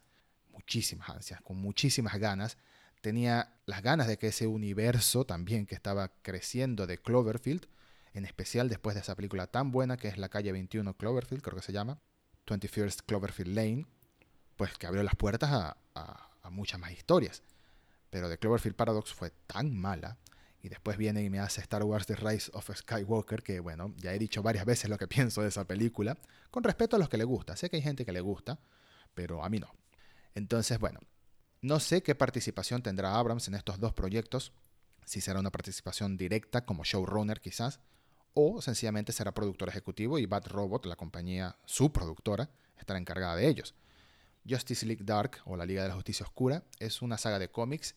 muchísimas 0.59 1.09
ansias, 1.09 1.41
con 1.41 1.57
muchísimas 1.57 2.17
ganas. 2.19 2.57
Tenía 3.01 3.55
las 3.65 3.81
ganas 3.81 4.07
de 4.07 4.17
que 4.17 4.27
ese 4.27 4.45
universo 4.45 5.25
también 5.25 5.65
que 5.65 5.75
estaba 5.75 6.11
creciendo 6.21 6.85
de 6.85 6.97
Cloverfield, 6.97 7.65
en 8.13 8.25
especial 8.25 8.67
después 8.67 8.95
de 8.95 9.01
esa 9.01 9.15
película 9.15 9.47
tan 9.47 9.71
buena 9.71 9.97
que 9.97 10.09
es 10.09 10.17
La 10.17 10.29
calle 10.29 10.51
21 10.51 10.95
Cloverfield, 10.95 11.41
creo 11.41 11.55
que 11.55 11.65
se 11.65 11.71
llama, 11.71 12.01
21st 12.45 13.03
Cloverfield 13.05 13.55
Lane, 13.55 13.85
pues 14.57 14.77
que 14.77 14.87
abrió 14.87 15.03
las 15.03 15.15
puertas 15.15 15.49
a, 15.51 15.77
a 16.41 16.49
muchas 16.49 16.79
más 16.79 16.91
historias. 16.91 17.43
Pero 18.09 18.29
The 18.29 18.37
Cloverfield 18.37 18.75
Paradox 18.75 19.13
fue 19.13 19.31
tan 19.47 19.73
mala 19.75 20.17
y 20.61 20.69
después 20.69 20.97
viene 20.97 21.23
y 21.23 21.29
me 21.29 21.39
hace 21.39 21.61
Star 21.61 21.83
Wars 21.83 22.05
The 22.05 22.15
Rise 22.15 22.51
of 22.53 22.69
Skywalker, 22.75 23.43
que 23.43 23.59
bueno, 23.59 23.93
ya 23.97 24.13
he 24.13 24.19
dicho 24.19 24.43
varias 24.43 24.65
veces 24.65 24.89
lo 24.89 24.97
que 24.97 25.07
pienso 25.15 25.41
de 25.41 25.49
esa 25.49 25.65
película, 25.65 26.17
con 26.51 26.63
respeto 26.63 26.95
a 26.95 26.99
los 26.99 27.07
que 27.07 27.17
le 27.17 27.23
gusta. 27.23 27.55
Sé 27.55 27.69
que 27.69 27.77
hay 27.77 27.81
gente 27.81 28.05
que 28.05 28.11
le 28.11 28.21
gusta, 28.21 28.59
pero 29.13 29.43
a 29.43 29.49
mí 29.49 29.59
no. 29.59 29.73
Entonces, 30.35 30.79
bueno, 30.79 30.99
no 31.61 31.79
sé 31.79 32.03
qué 32.03 32.15
participación 32.15 32.81
tendrá 32.81 33.15
Abrams 33.15 33.47
en 33.47 33.55
estos 33.55 33.79
dos 33.79 33.93
proyectos, 33.93 34.53
si 35.05 35.21
será 35.21 35.39
una 35.39 35.51
participación 35.51 36.17
directa 36.17 36.65
como 36.65 36.83
showrunner 36.83 37.41
quizás, 37.41 37.79
o 38.33 38.61
sencillamente 38.61 39.11
será 39.11 39.33
productor 39.33 39.69
ejecutivo 39.69 40.19
y 40.19 40.25
Bad 40.25 40.47
Robot, 40.47 40.85
la 40.85 40.95
compañía, 40.95 41.57
su 41.65 41.91
productora, 41.91 42.49
estará 42.77 42.99
encargada 42.99 43.35
de 43.35 43.47
ellos. 43.47 43.75
Justice 44.47 44.85
League 44.85 45.03
Dark, 45.03 45.41
o 45.45 45.55
la 45.55 45.65
Liga 45.65 45.83
de 45.83 45.89
la 45.89 45.95
Justicia 45.95 46.25
Oscura, 46.25 46.63
es 46.79 47.01
una 47.01 47.17
saga 47.17 47.39
de 47.39 47.49
cómics 47.49 47.95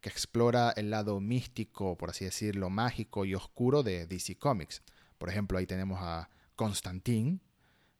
que 0.00 0.08
explora 0.08 0.72
el 0.76 0.90
lado 0.90 1.20
místico, 1.20 1.96
por 1.96 2.10
así 2.10 2.24
decirlo, 2.24 2.70
mágico 2.70 3.24
y 3.24 3.34
oscuro 3.34 3.82
de 3.82 4.06
DC 4.06 4.36
Comics. 4.36 4.82
Por 5.18 5.28
ejemplo, 5.28 5.58
ahí 5.58 5.66
tenemos 5.66 6.00
a 6.02 6.28
Constantine, 6.56 7.38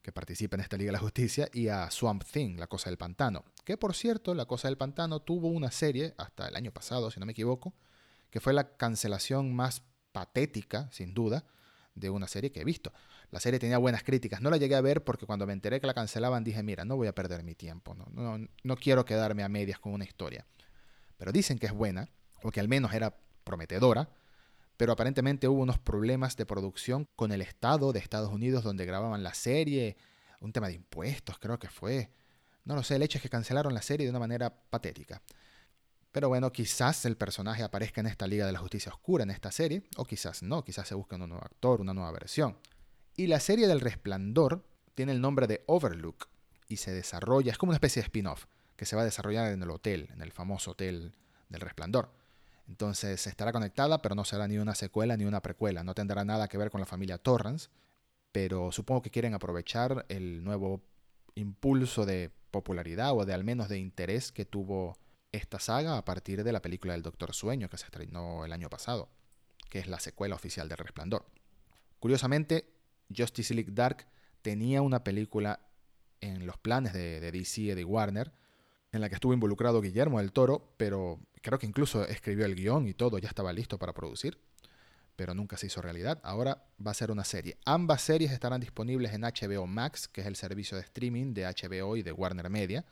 que 0.03 0.13
participa 0.13 0.57
en 0.57 0.63
esta 0.63 0.77
Liga 0.77 0.89
de 0.89 0.93
la 0.93 0.99
Justicia, 0.99 1.49
y 1.53 1.69
a 1.69 1.91
Swamp 1.91 2.25
Thing, 2.25 2.59
la 2.59 2.67
Cosa 2.67 2.91
del 2.91 2.99
Pantano. 2.99 3.45
Que 3.65 3.77
por 3.77 3.95
cierto, 3.95 4.35
la 4.35 4.47
Cosa 4.47 4.69
del 4.69 4.77
Pantano 4.77 5.21
tuvo 5.21 5.49
una 5.49 5.71
serie 5.71 6.15
hasta 6.19 6.49
el 6.49 6.57
año 6.57 6.73
pasado, 6.73 7.11
si 7.11 7.21
no 7.21 7.27
me 7.27 7.33
equivoco, 7.33 7.75
que 8.31 8.41
fue 8.41 8.53
la 8.53 8.77
cancelación 8.77 9.55
más 9.55 9.83
patética, 10.13 10.89
sin 10.91 11.15
duda, 11.15 11.45
de 11.95 12.11
una 12.11 12.27
serie 12.27 12.51
que 12.51 12.61
he 12.61 12.65
visto. 12.65 12.93
La 13.31 13.41
serie 13.41 13.59
tenía 13.59 13.79
buenas 13.79 14.03
críticas, 14.03 14.41
no 14.41 14.51
la 14.51 14.57
llegué 14.57 14.75
a 14.75 14.81
ver 14.81 15.05
porque 15.05 15.27
cuando 15.27 15.47
me 15.47 15.53
enteré 15.53 15.81
que 15.81 15.87
la 15.87 15.95
cancelaban 15.95 16.45
dije, 16.45 16.63
mira, 16.63 16.85
no 16.85 16.97
voy 16.97 17.09
a 17.09 17.15
perder 17.15 17.45
mi 17.45 17.55
tiempo, 17.55 17.95
no, 17.95 18.07
no, 18.11 18.47
no 18.63 18.77
quiero 18.77 19.05
quedarme 19.05 19.43
a 19.43 19.49
medias 19.49 19.79
con 19.79 19.93
una 19.93 20.05
historia 20.05 20.47
pero 21.23 21.31
dicen 21.31 21.57
que 21.57 21.67
es 21.67 21.73
buena, 21.73 22.09
o 22.43 22.51
que 22.51 22.59
al 22.59 22.67
menos 22.67 22.93
era 22.95 23.17
prometedora, 23.45 24.09
pero 24.77 24.93
aparentemente 24.93 25.49
hubo 25.49 25.63
unos 25.63 25.79
problemas 25.79 26.37
de 26.37 26.47
producción 26.47 27.09
con 27.17 27.33
el 27.33 27.43
Estado 27.43 27.93
de 27.93 27.99
Estados 28.01 28.33
Unidos 28.33 28.65
donde 28.65 28.85
grababan 28.85 29.23
la 29.23 29.35
serie, 29.35 29.97
un 30.41 30.53
tema 30.53 30.69
de 30.69 30.75
impuestos 30.75 31.39
creo 31.39 31.59
que 31.59 31.69
fue. 31.69 32.11
No 32.65 32.75
lo 32.75 32.83
sé, 32.83 32.97
el 32.97 33.03
hecho 33.03 33.19
es 33.19 33.23
que 33.23 33.29
cancelaron 33.29 33.75
la 33.75 33.83
serie 33.83 34.07
de 34.07 34.11
una 34.11 34.19
manera 34.19 34.55
patética. 34.71 35.23
Pero 36.13 36.29
bueno, 36.29 36.53
quizás 36.53 37.05
el 37.07 37.17
personaje 37.17 37.63
aparezca 37.63 38.01
en 38.01 38.07
esta 38.07 38.27
Liga 38.27 38.45
de 38.45 38.53
la 38.53 38.59
Justicia 38.59 38.93
Oscura, 38.93 39.25
en 39.25 39.31
esta 39.31 39.51
serie, 39.51 39.83
o 39.97 40.05
quizás 40.05 40.43
no, 40.43 40.63
quizás 40.63 40.87
se 40.87 40.95
busque 40.95 41.15
un 41.15 41.29
nuevo 41.29 41.43
actor, 41.43 41.81
una 41.81 41.95
nueva 41.95 42.13
versión. 42.13 42.59
Y 43.17 43.29
la 43.29 43.41
serie 43.41 43.67
del 43.67 43.81
Resplandor 43.81 44.65
tiene 44.95 45.13
el 45.13 45.21
nombre 45.21 45.47
de 45.47 45.65
Overlook, 45.67 46.29
y 46.69 46.77
se 46.77 46.93
desarrolla, 46.93 47.53
es 47.53 47.59
como 47.59 47.71
una 47.71 47.77
especie 47.77 48.03
de 48.03 48.07
spin-off 48.07 48.47
que 48.77 48.87
se 48.87 48.97
va 48.97 49.03
a 49.03 49.05
desarrollar 49.05 49.53
en 49.53 49.63
el 49.63 49.71
hotel, 49.71 50.09
en 50.13 50.23
el 50.23 50.33
famoso 50.33 50.73
hotel 50.73 51.15
del 51.49 51.61
resplandor. 51.61 52.11
Entonces 52.69 53.27
estará 53.27 53.53
conectada, 53.53 54.01
pero 54.03 54.15
no 54.15 54.25
será 54.25 54.49
ni 54.49 54.59
una 54.59 54.75
secuela 54.75 55.17
ni 55.17 55.25
una 55.25 55.43
precuela, 55.43 55.83
no 55.83 55.95
tendrá 55.95 56.25
nada 56.25 56.49
que 56.49 56.59
ver 56.59 56.71
con 56.71 56.81
la 56.81 56.87
familia 56.87 57.19
Torrance, 57.19 57.69
pero 58.31 58.73
supongo 58.73 59.03
que 59.03 59.11
quieren 59.11 59.35
aprovechar 59.35 60.07
el 60.09 60.43
nuevo 60.43 60.83
impulso 61.35 62.07
de 62.07 62.31
popularidad 62.51 63.13
o 63.17 63.25
de 63.25 63.35
al 63.35 63.45
menos 63.45 63.69
de 63.69 63.79
interés 63.79 64.33
que 64.33 64.45
tuvo 64.45 64.97
esta 65.33 65.59
saga 65.59 65.97
a 65.97 66.05
partir 66.05 66.45
de 66.45 66.53
la 66.53 66.63
película 66.63 66.93
del 66.93 67.03
Doctor 67.03 67.35
Sueño 67.35 67.69
que 67.69 67.79
se 67.79 67.87
estrenó 67.87 68.45
el 68.45 68.53
año 68.53 68.69
pasado, 68.69 69.09
que 69.71 69.79
es 69.79 69.89
la 69.89 69.99
secuela 69.99 70.37
oficial 70.37 70.69
de 70.69 70.77
Resplandor. 70.77 71.27
Curiosamente, 71.99 72.75
Justice 73.15 73.55
League 73.55 73.73
Dark 73.73 74.07
tenía 74.43 74.83
una 74.83 75.03
película 75.05 75.61
en 76.21 76.47
los 76.47 76.59
planes 76.59 76.93
de, 76.93 77.21
DC 77.21 77.61
y 77.61 77.75
de 77.75 77.85
Warner, 77.85 78.33
en 78.93 79.01
la 79.01 79.09
que 79.09 79.15
estuvo 79.15 79.33
involucrado 79.33 79.81
Guillermo 79.81 80.19
del 80.19 80.33
Toro, 80.33 80.75
pero 80.77 81.19
creo 81.41 81.59
que 81.59 81.67
incluso 81.67 82.07
escribió 82.07 82.45
el 82.45 82.55
guion 82.55 82.87
y 82.87 82.95
todo, 82.95 83.19
ya 83.19 83.29
estaba 83.29 83.53
listo 83.53 83.79
para 83.79 83.95
producir, 83.95 84.39
pero 85.17 85.35
nunca 85.35 85.57
se 85.57 85.67
hizo 85.67 85.81
realidad. 85.81 86.21
Ahora 86.23 86.65
va 86.85 86.91
a 86.91 86.95
ser 86.95 87.11
una 87.11 87.25
serie. 87.25 87.57
Ambas 87.65 88.03
series 88.03 88.33
estarán 88.33 88.61
disponibles 88.61 89.13
en 89.13 89.23
HBO 89.23 89.67
Max, 89.67 90.09
que 90.09 90.21
es 90.21 90.27
el 90.27 90.37
servicio 90.37 90.77
de 90.77 90.85
streaming 90.85 91.33
de 91.33 91.45
HBO 91.45 91.97
y 91.97 92.03
de 92.03 92.13
Warner 92.13 92.51
Media, 92.51 92.85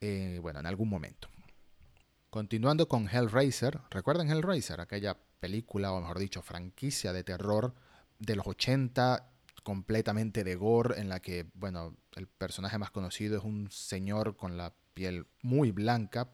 eh, 0.00 0.38
bueno, 0.42 0.60
en 0.60 0.66
algún 0.66 0.88
momento. 0.88 1.28
Continuando 2.30 2.88
con 2.88 3.08
Hellraiser, 3.08 3.80
¿recuerdan 3.90 4.30
Hellraiser? 4.30 4.80
Aquella 4.80 5.16
película, 5.40 5.92
o 5.92 6.00
mejor 6.00 6.18
dicho, 6.18 6.42
franquicia 6.42 7.12
de 7.12 7.24
terror 7.24 7.74
de 8.18 8.36
los 8.36 8.46
80, 8.46 9.30
completamente 9.62 10.44
de 10.44 10.54
gore, 10.54 11.00
en 11.00 11.08
la 11.08 11.20
que, 11.20 11.46
bueno, 11.54 11.96
el 12.14 12.26
personaje 12.26 12.78
más 12.78 12.90
conocido 12.90 13.38
es 13.38 13.44
un 13.44 13.70
señor 13.70 14.36
con 14.36 14.56
la 14.56 14.72
piel 15.00 15.26
muy 15.40 15.70
blanca, 15.70 16.28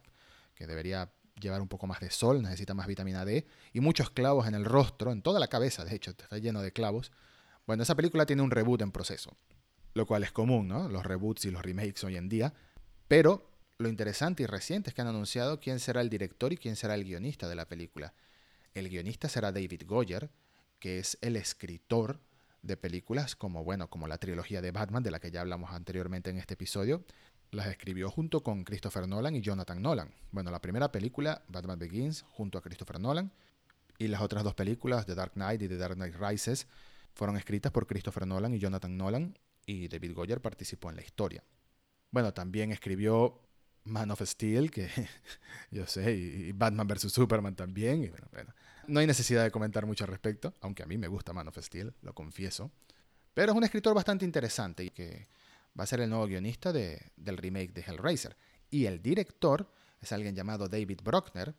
que 0.57 0.67
debería 0.67 1.13
llevar 1.41 1.61
un 1.61 1.69
poco 1.69 1.87
más 1.87 2.01
de 2.01 2.11
sol, 2.11 2.43
necesita 2.43 2.75
más 2.75 2.89
vitamina 2.89 3.25
D, 3.25 3.47
y 3.73 3.79
muchos 3.79 4.11
clavos 4.11 4.49
en 4.49 4.57
el 4.57 4.65
rostro, 4.65 5.13
en 5.13 5.23
toda 5.23 5.39
la 5.39 5.47
cabeza, 5.47 5.85
de 5.85 5.95
hecho, 5.95 6.11
está 6.11 6.37
lleno 6.39 6.63
de 6.63 6.73
clavos. 6.73 7.13
Bueno, 7.65 7.85
esa 7.85 7.95
película 7.95 8.27
tiene 8.27 8.43
un 8.43 8.51
reboot 8.51 8.83
en 8.83 8.91
proceso, 8.91 9.37
lo 9.95 10.05
cual 10.05 10.25
es 10.25 10.33
común, 10.33 10.67
¿no? 10.67 10.89
Los 10.89 11.07
reboots 11.07 11.45
y 11.45 11.53
los 11.53 11.63
remakes 11.63 12.03
hoy 12.03 12.17
en 12.17 12.29
día, 12.29 12.55
pero 13.07 13.49
lo 13.79 13.89
interesante 13.89 14.43
y 14.43 14.47
reciente 14.47 14.91
es 14.91 14.95
que 14.95 15.03
han 15.03 15.07
anunciado 15.07 15.61
quién 15.61 15.79
será 15.79 16.01
el 16.01 16.11
director 16.11 16.53
y 16.53 16.57
quién 16.57 16.75
será 16.75 16.97
el 16.97 17.05
guionista 17.05 17.49
de 17.49 17.55
la 17.55 17.69
película. 17.69 18.15
El 18.75 18.89
guionista 18.89 19.29
será 19.29 19.53
David 19.53 19.83
Goyer, 19.87 20.29
que 20.81 20.99
es 20.99 21.19
el 21.21 21.37
escritor 21.37 22.21
de 22.63 22.77
películas 22.77 23.37
como, 23.37 23.63
bueno, 23.63 23.89
como 23.89 24.09
la 24.09 24.19
trilogía 24.19 24.61
de 24.61 24.73
Batman, 24.73 25.05
de 25.05 25.13
la 25.13 25.21
que 25.21 25.31
ya 25.31 25.41
hablamos 25.41 25.71
anteriormente 25.71 26.31
en 26.31 26.39
este 26.39 26.55
episodio. 26.55 27.05
Las 27.51 27.69
escribió 27.69 28.11
junto 28.11 28.43
con 28.43 28.65
Christopher 28.65 29.07
Nolan 29.09 29.37
y 29.37 29.41
Jonathan 29.41 29.81
Nolan. 29.81 30.13
Bueno, 30.33 30.51
la 30.51 30.61
primera 30.61 30.91
película, 30.91 31.43
Batman 31.49 31.79
Begins, 31.79 32.23
junto 32.31 32.59
a 32.59 32.63
Christopher 32.63 33.01
Nolan, 33.01 33.33
y 33.99 34.09
las 34.09 34.21
otras 34.21 34.45
dos 34.45 34.55
películas, 34.55 35.07
The 35.07 35.15
Dark 35.15 35.33
Knight 35.35 35.63
y 35.63 35.69
The 35.69 35.77
Dark 35.77 35.95
Knight 35.95 36.17
Rises, 36.17 36.67
fueron 37.15 37.37
escritas 37.37 37.73
por 37.73 37.87
Christopher 37.87 38.27
Nolan 38.27 38.55
y 38.55 38.59
Jonathan 38.59 38.97
Nolan, 38.97 39.39
y 39.65 39.89
David 39.89 40.15
Goyer 40.15 40.41
participó 40.41 40.91
en 40.91 40.97
la 40.97 41.03
historia. 41.03 41.43
Bueno, 42.11 42.33
también 42.33 42.73
escribió 42.73 43.41
Man 43.85 44.11
of 44.11 44.21
Steel, 44.23 44.71
que 44.71 44.89
yo 45.71 45.87
sé, 45.87 46.15
y 46.15 46.53
Batman 46.53 46.87
vs. 46.87 47.13
Superman 47.13 47.55
también. 47.55 48.13
bueno, 48.33 48.53
no 48.87 49.01
hay 49.01 49.07
necesidad 49.07 49.43
de 49.43 49.51
comentar 49.51 49.87
mucho 49.87 50.05
al 50.05 50.09
respecto, 50.09 50.55
aunque 50.61 50.83
a 50.83 50.87
mí 50.87 50.99
me 50.99 51.09
gusta 51.09 51.33
Man 51.33 51.49
of 51.49 51.59
Steel, 51.59 51.95
lo 52.03 52.15
confieso. 52.15 52.71
Pero 53.35 53.53
es 53.53 53.59
un 53.59 53.65
escritor 53.65 53.95
bastante 53.95 54.25
interesante 54.25 54.85
y 54.85 54.91
que 54.91 55.29
va 55.79 55.85
a 55.85 55.87
ser 55.87 56.01
el 56.01 56.11
nuevo 56.11 56.27
guionista 56.27 56.73
del 56.73 57.37
remake 57.37 57.73
de 57.73 57.83
Hellraiser. 57.83 58.37
Y 58.71 58.87
el 58.87 59.03
director 59.03 59.71
es 60.01 60.13
alguien 60.13 60.35
llamado 60.35 60.69
David 60.69 61.01
Brockner, 61.03 61.55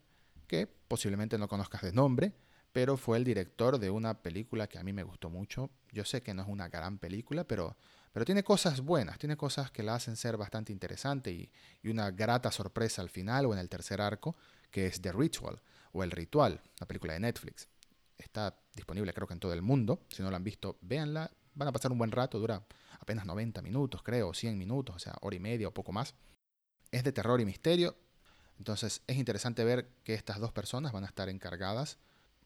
que 0.47 0.67
posiblemente 0.67 1.37
no 1.37 1.47
conozcas 1.47 1.81
de 1.81 1.91
nombre, 1.91 2.33
pero 2.71 2.97
fue 2.97 3.17
el 3.17 3.23
director 3.23 3.79
de 3.79 3.89
una 3.89 4.21
película 4.21 4.67
que 4.67 4.79
a 4.79 4.83
mí 4.83 4.93
me 4.93 5.03
gustó 5.03 5.29
mucho. 5.29 5.69
Yo 5.91 6.05
sé 6.05 6.21
que 6.21 6.33
no 6.33 6.43
es 6.43 6.47
una 6.47 6.69
gran 6.69 6.97
película, 6.99 7.43
pero 7.43 7.75
pero 8.17 8.25
tiene 8.25 8.43
cosas 8.43 8.81
buenas, 8.81 9.19
tiene 9.19 9.37
cosas 9.37 9.69
que 9.69 9.83
la 9.83 9.93
hacen 9.93 10.15
ser 10.15 10.37
bastante 10.37 10.71
interesante 10.71 11.29
y, 11.29 11.51
una 11.87 12.09
grata 12.09 12.51
sorpresa 12.51 13.03
al 13.03 13.09
final 13.09 13.45
o 13.45 13.53
en 13.53 13.59
el 13.59 13.69
tercer 13.69 14.01
arco, 14.01 14.35
que 14.71 14.87
es 14.87 14.99
The 14.99 15.11
Ritual 15.11 15.61
o 15.91 16.03
El 16.03 16.09
Ritual, 16.09 16.59
la 16.79 16.87
película 16.87 17.13
de 17.13 17.19
Netflix. 17.19 17.67
Está 18.17 18.59
disponible 18.73 19.13
creo 19.13 19.27
que 19.27 19.35
en 19.35 19.39
todo 19.39 19.53
el 19.53 19.61
mundo. 19.61 20.01
Si 20.09 20.23
no 20.23 20.31
la 20.31 20.37
han 20.37 20.43
visto, 20.43 20.79
véanla. 20.81 21.29
Van 21.53 21.67
a 21.67 21.71
pasar 21.71 21.91
un 21.91 21.99
buen 21.99 22.09
rato, 22.09 22.39
dura 22.39 22.65
apenas 23.07 23.25
90 23.25 23.61
minutos, 23.61 24.03
creo, 24.03 24.33
100 24.33 24.57
minutos, 24.57 24.97
o 24.97 24.99
sea, 24.99 25.15
hora 25.21 25.37
y 25.37 25.39
media 25.39 25.69
o 25.69 25.73
poco 25.73 25.93
más. 25.93 26.13
Es 26.91 27.05
de 27.05 27.13
terror 27.13 27.39
y 27.39 27.45
misterio. 27.45 27.95
Entonces 28.57 29.01
es 29.07 29.15
interesante 29.15 29.63
ver 29.63 29.87
que 30.03 30.13
estas 30.13 30.39
dos 30.39 30.51
personas 30.51 30.91
van 30.91 31.05
a 31.05 31.07
estar 31.07 31.29
encargadas 31.29 31.99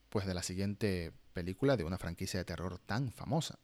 pues 0.09 0.27
de 0.27 0.35
la 0.35 0.43
siguiente 0.43 1.13
película 1.33 1.77
de 1.77 1.83
una 1.83 1.97
franquicia 1.97 2.39
de 2.39 2.45
terror 2.45 2.77
tan 2.77 3.11
famosa. 3.11 3.57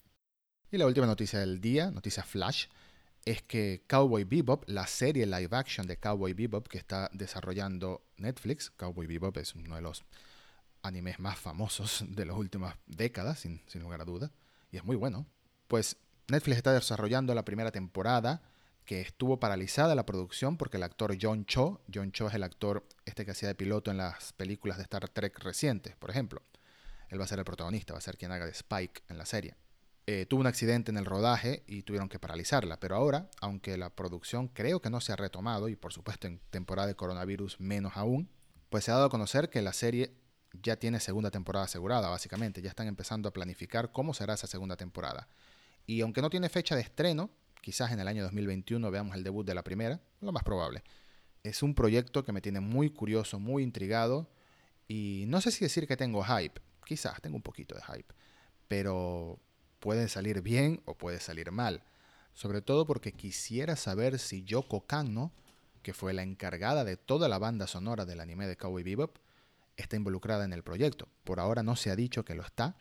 Y 0.72 0.80
la 0.80 0.88
última 0.88 1.06
noticia 1.06 1.40
del 1.40 1.62
día, 1.62 1.92
noticia 1.92 2.24
flash, 2.24 2.66
es 3.26 3.44
que 3.44 3.84
Cowboy 3.86 4.24
Bebop, 4.24 4.64
la 4.68 4.88
serie 4.88 5.28
live 5.28 5.56
action 5.56 5.86
de 5.86 5.98
Cowboy 5.98 6.34
Bebop 6.34 6.68
que 6.68 6.80
está 6.80 7.12
desarrollando 7.14 8.02
Netflix, 8.18 8.72
Cowboy 8.72 9.06
Bebop 9.06 9.38
es 9.38 9.54
uno 9.54 9.76
de 9.76 9.82
los 9.84 10.04
animes 10.82 11.20
más 11.20 11.38
famosos 11.38 12.06
de 12.08 12.26
las 12.26 12.36
últimas 12.36 12.76
décadas, 12.88 13.42
sin, 13.42 13.62
sin 13.68 13.84
lugar 13.84 14.02
a 14.02 14.06
duda, 14.06 14.32
y 14.72 14.78
es 14.78 14.84
muy 14.84 14.96
bueno. 14.96 15.28
Pues 15.68 15.98
Netflix 16.30 16.58
está 16.58 16.74
desarrollando 16.74 17.34
la 17.34 17.46
primera 17.46 17.72
temporada 17.72 18.42
que 18.84 19.00
estuvo 19.00 19.40
paralizada 19.40 19.96
la 19.96 20.06
producción 20.06 20.58
porque 20.58 20.76
el 20.76 20.84
actor 20.84 21.16
John 21.22 21.46
Cho, 21.46 21.82
John 21.94 22.12
Cho 22.12 22.28
es 22.28 22.34
el 22.34 22.44
actor 22.44 22.86
este 23.06 23.24
que 23.24 23.32
hacía 23.32 23.48
de 23.48 23.56
piloto 23.56 23.92
en 23.92 23.98
las 23.98 24.34
películas 24.34 24.78
de 24.78 24.84
Star 24.84 25.08
Trek 25.08 25.40
recientes, 25.40 25.96
por 25.96 26.10
ejemplo. 26.10 26.42
Él 27.10 27.20
va 27.20 27.24
a 27.24 27.28
ser 27.28 27.40
el 27.40 27.46
protagonista, 27.46 27.94
va 27.94 28.00
a 28.00 28.02
ser 28.02 28.18
quien 28.18 28.34
haga 28.34 28.46
de 28.46 28.52
Spike 28.52 29.04
en 29.08 29.18
la 29.18 29.26
serie. 29.26 29.56
Eh, 30.06 30.26
tuvo 30.26 30.42
un 30.42 30.48
accidente 30.48 30.92
en 30.92 30.98
el 30.98 31.06
rodaje 31.06 31.64
y 31.66 31.84
tuvieron 31.84 32.10
que 32.10 32.20
paralizarla. 32.20 32.78
Pero 32.80 32.96
ahora, 32.96 33.30
aunque 33.40 33.78
la 33.78 33.90
producción 33.90 34.50
creo 34.50 34.82
que 34.82 34.90
no 34.90 35.00
se 35.00 35.14
ha 35.14 35.16
retomado, 35.16 35.70
y 35.70 35.78
por 35.78 35.94
supuesto 35.94 36.28
en 36.28 36.40
temporada 36.50 36.88
de 36.88 36.96
coronavirus 36.96 37.60
menos 37.62 37.96
aún, 37.96 38.30
pues 38.70 38.84
se 38.84 38.92
ha 38.92 38.96
dado 38.96 39.08
a 39.08 39.10
conocer 39.10 39.50
que 39.50 39.62
la 39.62 39.74
serie 39.74 40.14
ya 40.62 40.78
tiene 40.78 41.00
segunda 41.00 41.32
temporada 41.32 41.66
asegurada, 41.66 42.10
básicamente. 42.10 42.62
Ya 42.62 42.70
están 42.70 42.88
empezando 42.88 43.30
a 43.30 43.34
planificar 43.34 43.94
cómo 43.94 44.14
será 44.14 44.34
esa 44.34 44.48
segunda 44.48 44.76
temporada. 44.76 45.30
Y 45.88 46.02
aunque 46.02 46.22
no 46.22 46.30
tiene 46.30 46.50
fecha 46.50 46.76
de 46.76 46.82
estreno, 46.82 47.32
quizás 47.62 47.92
en 47.92 48.00
el 48.00 48.08
año 48.08 48.22
2021 48.24 48.92
veamos 48.92 49.16
el 49.16 49.24
debut 49.24 49.48
de 49.48 49.56
la 49.56 49.64
primera, 49.64 50.02
lo 50.22 50.34
más 50.34 50.44
probable. 50.44 50.84
Es 51.44 51.64
un 51.64 51.74
proyecto 51.74 52.24
que 52.26 52.34
me 52.34 52.42
tiene 52.42 52.60
muy 52.60 52.90
curioso, 52.90 53.40
muy 53.40 53.64
intrigado, 53.64 54.30
y 54.88 55.24
no 55.28 55.42
sé 55.42 55.50
si 55.50 55.64
decir 55.64 55.88
que 55.88 55.98
tengo 55.98 56.24
hype, 56.24 56.62
quizás 56.86 57.22
tengo 57.22 57.38
un 57.38 57.42
poquito 57.42 57.74
de 57.74 57.82
hype, 57.82 58.14
pero 58.68 59.40
puede 59.80 60.10
salir 60.10 60.42
bien 60.42 60.82
o 60.86 60.98
puede 60.98 61.20
salir 61.20 61.52
mal. 61.52 61.84
Sobre 62.34 62.62
todo 62.62 62.86
porque 62.86 63.14
quisiera 63.14 63.76
saber 63.78 64.20
si 64.20 64.44
Yoko 64.44 64.86
Kanno, 64.86 65.32
que 65.82 65.94
fue 65.94 66.14
la 66.14 66.22
encargada 66.22 66.84
de 66.84 66.98
toda 66.98 67.30
la 67.30 67.40
banda 67.40 67.66
sonora 67.66 68.06
del 68.06 68.20
anime 68.20 68.46
de 68.46 68.58
Cowboy 68.58 68.84
Bebop, 68.84 69.18
está 69.78 69.96
involucrada 69.96 70.44
en 70.44 70.52
el 70.52 70.64
proyecto. 70.64 71.08
Por 71.24 71.40
ahora 71.40 71.64
no 71.64 71.76
se 71.76 71.92
ha 71.92 71.96
dicho 71.96 72.26
que 72.26 72.36
lo 72.36 72.44
está, 72.44 72.76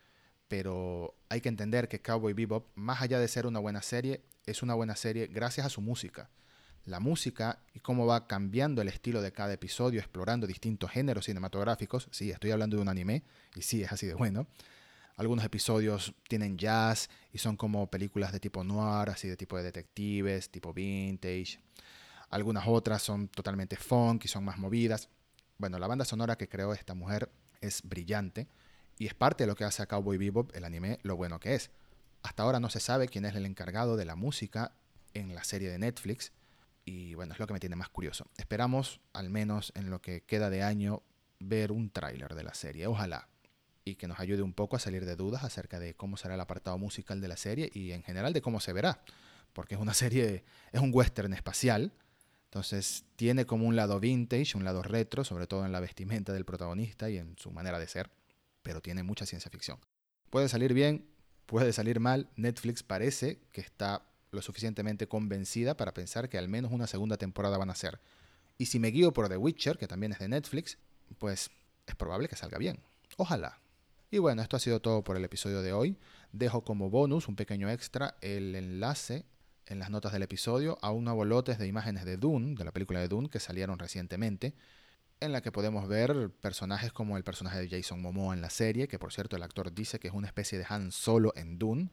pero 0.49 1.17
hay 1.29 1.41
que 1.41 1.49
entender 1.49 1.89
que 1.89 2.01
Cowboy 2.01 2.33
Bebop, 2.33 2.69
más 2.75 3.03
allá 3.03 3.19
de 3.19 3.29
ser 3.29 3.47
una 3.47 3.59
buena 3.59 3.83
serie, 3.83 4.23
es 4.47 4.63
una 4.63 4.75
buena 4.75 4.97
serie 4.97 5.27
gracias 5.27 5.67
a 5.67 5.71
su 5.71 5.81
música. 5.81 6.31
La 6.85 7.01
música 7.01 7.63
y 7.75 7.81
cómo 7.81 8.07
va 8.07 8.29
cambiando 8.29 8.81
el 8.81 8.89
estilo 8.89 9.21
de 9.21 9.33
cada 9.33 9.53
episodio, 9.53 9.99
explorando 9.99 10.47
distintos 10.47 10.91
géneros 10.91 11.25
cinematográficos. 11.25 12.09
Sí, 12.13 12.31
estoy 12.31 12.53
hablando 12.53 12.77
de 12.77 12.83
un 12.83 12.89
anime, 12.89 13.25
y 13.57 13.63
sí, 13.63 13.83
es 13.83 13.91
así 13.91 14.07
de 14.07 14.15
bueno. 14.15 14.47
Algunos 15.17 15.45
episodios 15.45 16.15
tienen 16.29 16.59
jazz 16.59 17.09
y 17.33 17.39
son 17.39 17.57
como 17.57 17.91
películas 17.91 18.33
de 18.33 18.39
tipo 18.39 18.63
noir, 18.63 19.09
así 19.09 19.27
de 19.27 19.37
tipo 19.37 19.57
de 19.57 19.65
detectives, 19.65 20.51
tipo 20.51 20.73
vintage. 20.73 21.59
Algunas 22.31 22.65
otras 22.69 23.03
son 23.03 23.29
totalmente 23.29 23.77
funk 23.77 24.27
y 24.27 24.29
son 24.29 24.45
más 24.45 24.59
movidas. 24.59 25.09
Bueno, 25.59 25.79
la 25.79 25.87
banda 25.87 26.05
sonora 26.05 26.37
que 26.37 26.49
creó 26.49 26.73
esta 26.73 26.95
mujer 26.95 27.31
es 27.61 27.83
brillante 27.83 28.47
y 28.99 29.07
es 29.07 29.15
parte 29.15 29.45
de 29.45 29.49
lo 29.49 29.55
que 29.55 29.65
hace 29.65 29.83
a 29.83 29.87
Cowboy 29.87 30.17
Bebop, 30.17 30.55
el 30.55 30.65
anime, 30.65 30.99
lo 31.03 31.17
bueno 31.17 31.41
que 31.41 31.55
es. 31.55 31.71
Hasta 32.23 32.43
ahora 32.43 32.61
no 32.61 32.71
se 32.71 32.81
sabe 32.81 33.09
quién 33.09 33.25
es 33.25 33.35
el 33.35 33.47
encargado 33.47 33.97
de 33.97 34.05
la 34.05 34.17
música 34.17 34.73
en 35.15 35.35
la 35.35 35.45
serie 35.45 35.71
de 35.71 35.79
Netflix 35.79 36.33
y 36.85 37.15
bueno, 37.15 37.35
es 37.35 37.41
lo 37.41 37.47
que 37.47 37.53
me 37.53 37.61
tiene 37.61 37.77
más 37.77 37.89
curioso. 37.89 38.27
Esperamos, 38.37 39.01
al 39.13 39.29
menos 39.29 39.73
en 39.75 39.91
lo 39.91 40.01
que 40.01 40.23
queda 40.23 40.51
de 40.51 40.63
año, 40.63 41.03
ver 41.41 41.73
un 41.73 41.91
tráiler 41.91 42.35
de 42.35 42.45
la 42.45 42.55
serie. 42.55 42.87
Ojalá, 42.87 43.29
y 43.85 43.97
que 43.97 44.09
nos 44.09 44.21
ayude 44.21 44.43
un 44.43 44.53
poco 44.53 44.77
a 44.77 44.79
salir 44.79 45.05
de 45.05 45.17
dudas 45.17 45.45
acerca 45.45 45.79
de 45.79 45.95
cómo 45.95 46.17
será 46.17 46.35
el 46.35 46.41
apartado 46.41 46.79
musical 46.79 47.21
de 47.21 47.29
la 47.29 47.37
serie 47.37 47.71
y 47.73 47.93
en 47.93 48.03
general 48.03 48.33
de 48.33 48.43
cómo 48.43 48.61
se 48.61 48.73
verá, 48.73 49.03
porque 49.53 49.75
es 49.75 49.81
una 49.81 49.95
serie, 49.95 50.45
es 50.73 50.81
un 50.81 50.91
western 50.93 51.33
espacial, 51.35 51.93
entonces 52.45 53.05
tiene 53.17 53.47
como 53.47 53.67
un 53.67 53.77
lado 53.77 54.01
vintage, 54.01 54.57
un 54.57 54.65
lado 54.65 54.83
retro, 54.83 55.25
sobre 55.25 55.47
todo 55.47 55.67
en 55.67 55.73
la 55.73 55.81
vestimenta 55.81 56.33
del 56.33 56.45
protagonista 56.45 57.11
y 57.11 57.19
en 57.19 57.37
su 57.37 57.51
manera 57.51 57.79
de 57.79 57.87
ser, 57.87 58.11
pero 58.67 58.83
tiene 58.83 59.05
mucha 59.05 59.27
ciencia 59.27 59.49
ficción. 59.49 59.79
Puede 60.29 60.49
salir 60.49 60.75
bien, 60.75 61.07
puede 61.47 61.73
salir 61.73 62.01
mal, 62.01 62.29
Netflix 62.35 62.83
parece 62.83 63.39
que 63.53 63.61
está 63.61 64.03
lo 64.33 64.43
suficientemente 64.43 65.07
convencida 65.07 65.77
para 65.77 65.95
pensar 65.95 66.29
que 66.29 66.37
al 66.37 66.49
menos 66.49 66.73
una 66.73 66.89
segunda 66.89 67.17
temporada 67.17 67.59
van 67.59 67.71
a 67.71 67.77
ser. 67.77 68.01
Y 68.59 68.67
si 68.67 68.81
me 68.81 68.89
guío 68.89 69.13
por 69.13 69.29
The 69.29 69.37
Witcher, 69.37 69.79
que 69.79 69.87
también 69.87 70.11
es 70.11 70.19
de 70.19 70.27
Netflix, 70.27 70.79
pues 71.21 71.53
es 71.87 71.95
probable 71.95 72.27
que 72.27 72.35
salga 72.35 72.59
bien. 72.59 72.81
Ojalá. 73.17 73.61
Y 74.11 74.19
bueno, 74.19 74.43
esto 74.43 74.57
ha 74.57 74.61
sido 74.61 74.81
todo 74.81 75.05
por 75.05 75.17
el 75.17 75.25
episodio 75.25 75.63
de 75.63 75.73
hoy. 75.73 75.97
Dejo 76.33 76.65
como 76.65 76.91
bonus 76.91 77.29
un 77.29 77.37
pequeño 77.37 77.71
extra 77.71 78.17
el 78.21 78.57
enlace 78.57 79.27
en 79.67 79.79
las 79.79 79.91
notas 79.91 80.13
del 80.13 80.25
episodio 80.25 80.77
a 80.83 80.91
un 80.91 81.05
nuevo 81.05 81.25
lotes 81.25 81.59
de 81.59 81.69
imágenes 81.69 82.05
de 82.05 82.17
Dune, 82.17 82.57
de 82.57 82.65
la 82.65 82.73
película 82.73 82.99
de 82.99 83.07
Dune, 83.07 83.29
que 83.29 83.39
salieron 83.39 83.79
recientemente, 83.79 84.55
en 85.21 85.33
la 85.33 85.41
que 85.41 85.53
podemos 85.53 85.89
ver 85.89 86.31
personajes 86.41 86.93
como 86.93 87.17
el 87.17 87.25
personaje 87.25 87.59
de 87.59 87.69
Jason 87.69 88.01
Momoa 88.03 88.35
en 88.35 88.43
la 88.43 88.51
serie, 88.51 88.89
que 88.89 88.99
por 88.99 89.13
cierto 89.13 89.37
el 89.37 89.43
actor 89.43 89.73
dice 89.73 89.99
que 89.99 90.09
es 90.09 90.15
una 90.15 90.27
especie 90.27 90.59
de 90.59 90.67
Han 90.69 90.93
Solo 90.93 91.33
en 91.37 91.59
Dune. 91.59 91.91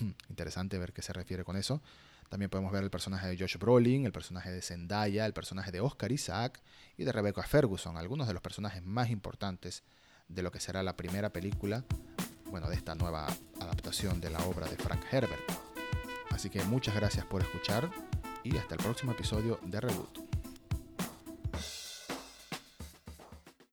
Hmm, 0.00 0.12
interesante 0.30 0.78
ver 0.78 0.92
qué 0.92 1.02
se 1.02 1.12
refiere 1.12 1.44
con 1.44 1.56
eso. 1.56 1.82
También 2.30 2.48
podemos 2.48 2.72
ver 2.72 2.82
el 2.82 2.90
personaje 2.90 3.28
de 3.28 3.36
Josh 3.36 3.58
Brolin, 3.58 4.06
el 4.06 4.12
personaje 4.12 4.50
de 4.50 4.62
Zendaya, 4.62 5.26
el 5.26 5.34
personaje 5.34 5.70
de 5.70 5.80
Oscar 5.80 6.12
Isaac 6.12 6.62
y 6.96 7.04
de 7.04 7.12
Rebecca 7.12 7.42
Ferguson, 7.42 7.98
algunos 7.98 8.26
de 8.26 8.32
los 8.32 8.42
personajes 8.42 8.82
más 8.82 9.10
importantes 9.10 9.82
de 10.28 10.42
lo 10.42 10.50
que 10.50 10.58
será 10.58 10.82
la 10.82 10.96
primera 10.96 11.30
película, 11.30 11.84
bueno, 12.50 12.70
de 12.70 12.76
esta 12.76 12.94
nueva 12.94 13.26
adaptación 13.60 14.18
de 14.22 14.30
la 14.30 14.42
obra 14.46 14.66
de 14.66 14.76
Frank 14.76 15.02
Herbert. 15.10 15.42
Así 16.30 16.48
que 16.48 16.64
muchas 16.64 16.94
gracias 16.94 17.26
por 17.26 17.42
escuchar 17.42 17.90
y 18.42 18.56
hasta 18.56 18.76
el 18.76 18.82
próximo 18.82 19.12
episodio 19.12 19.60
de 19.62 19.80
Reboot. 19.80 20.31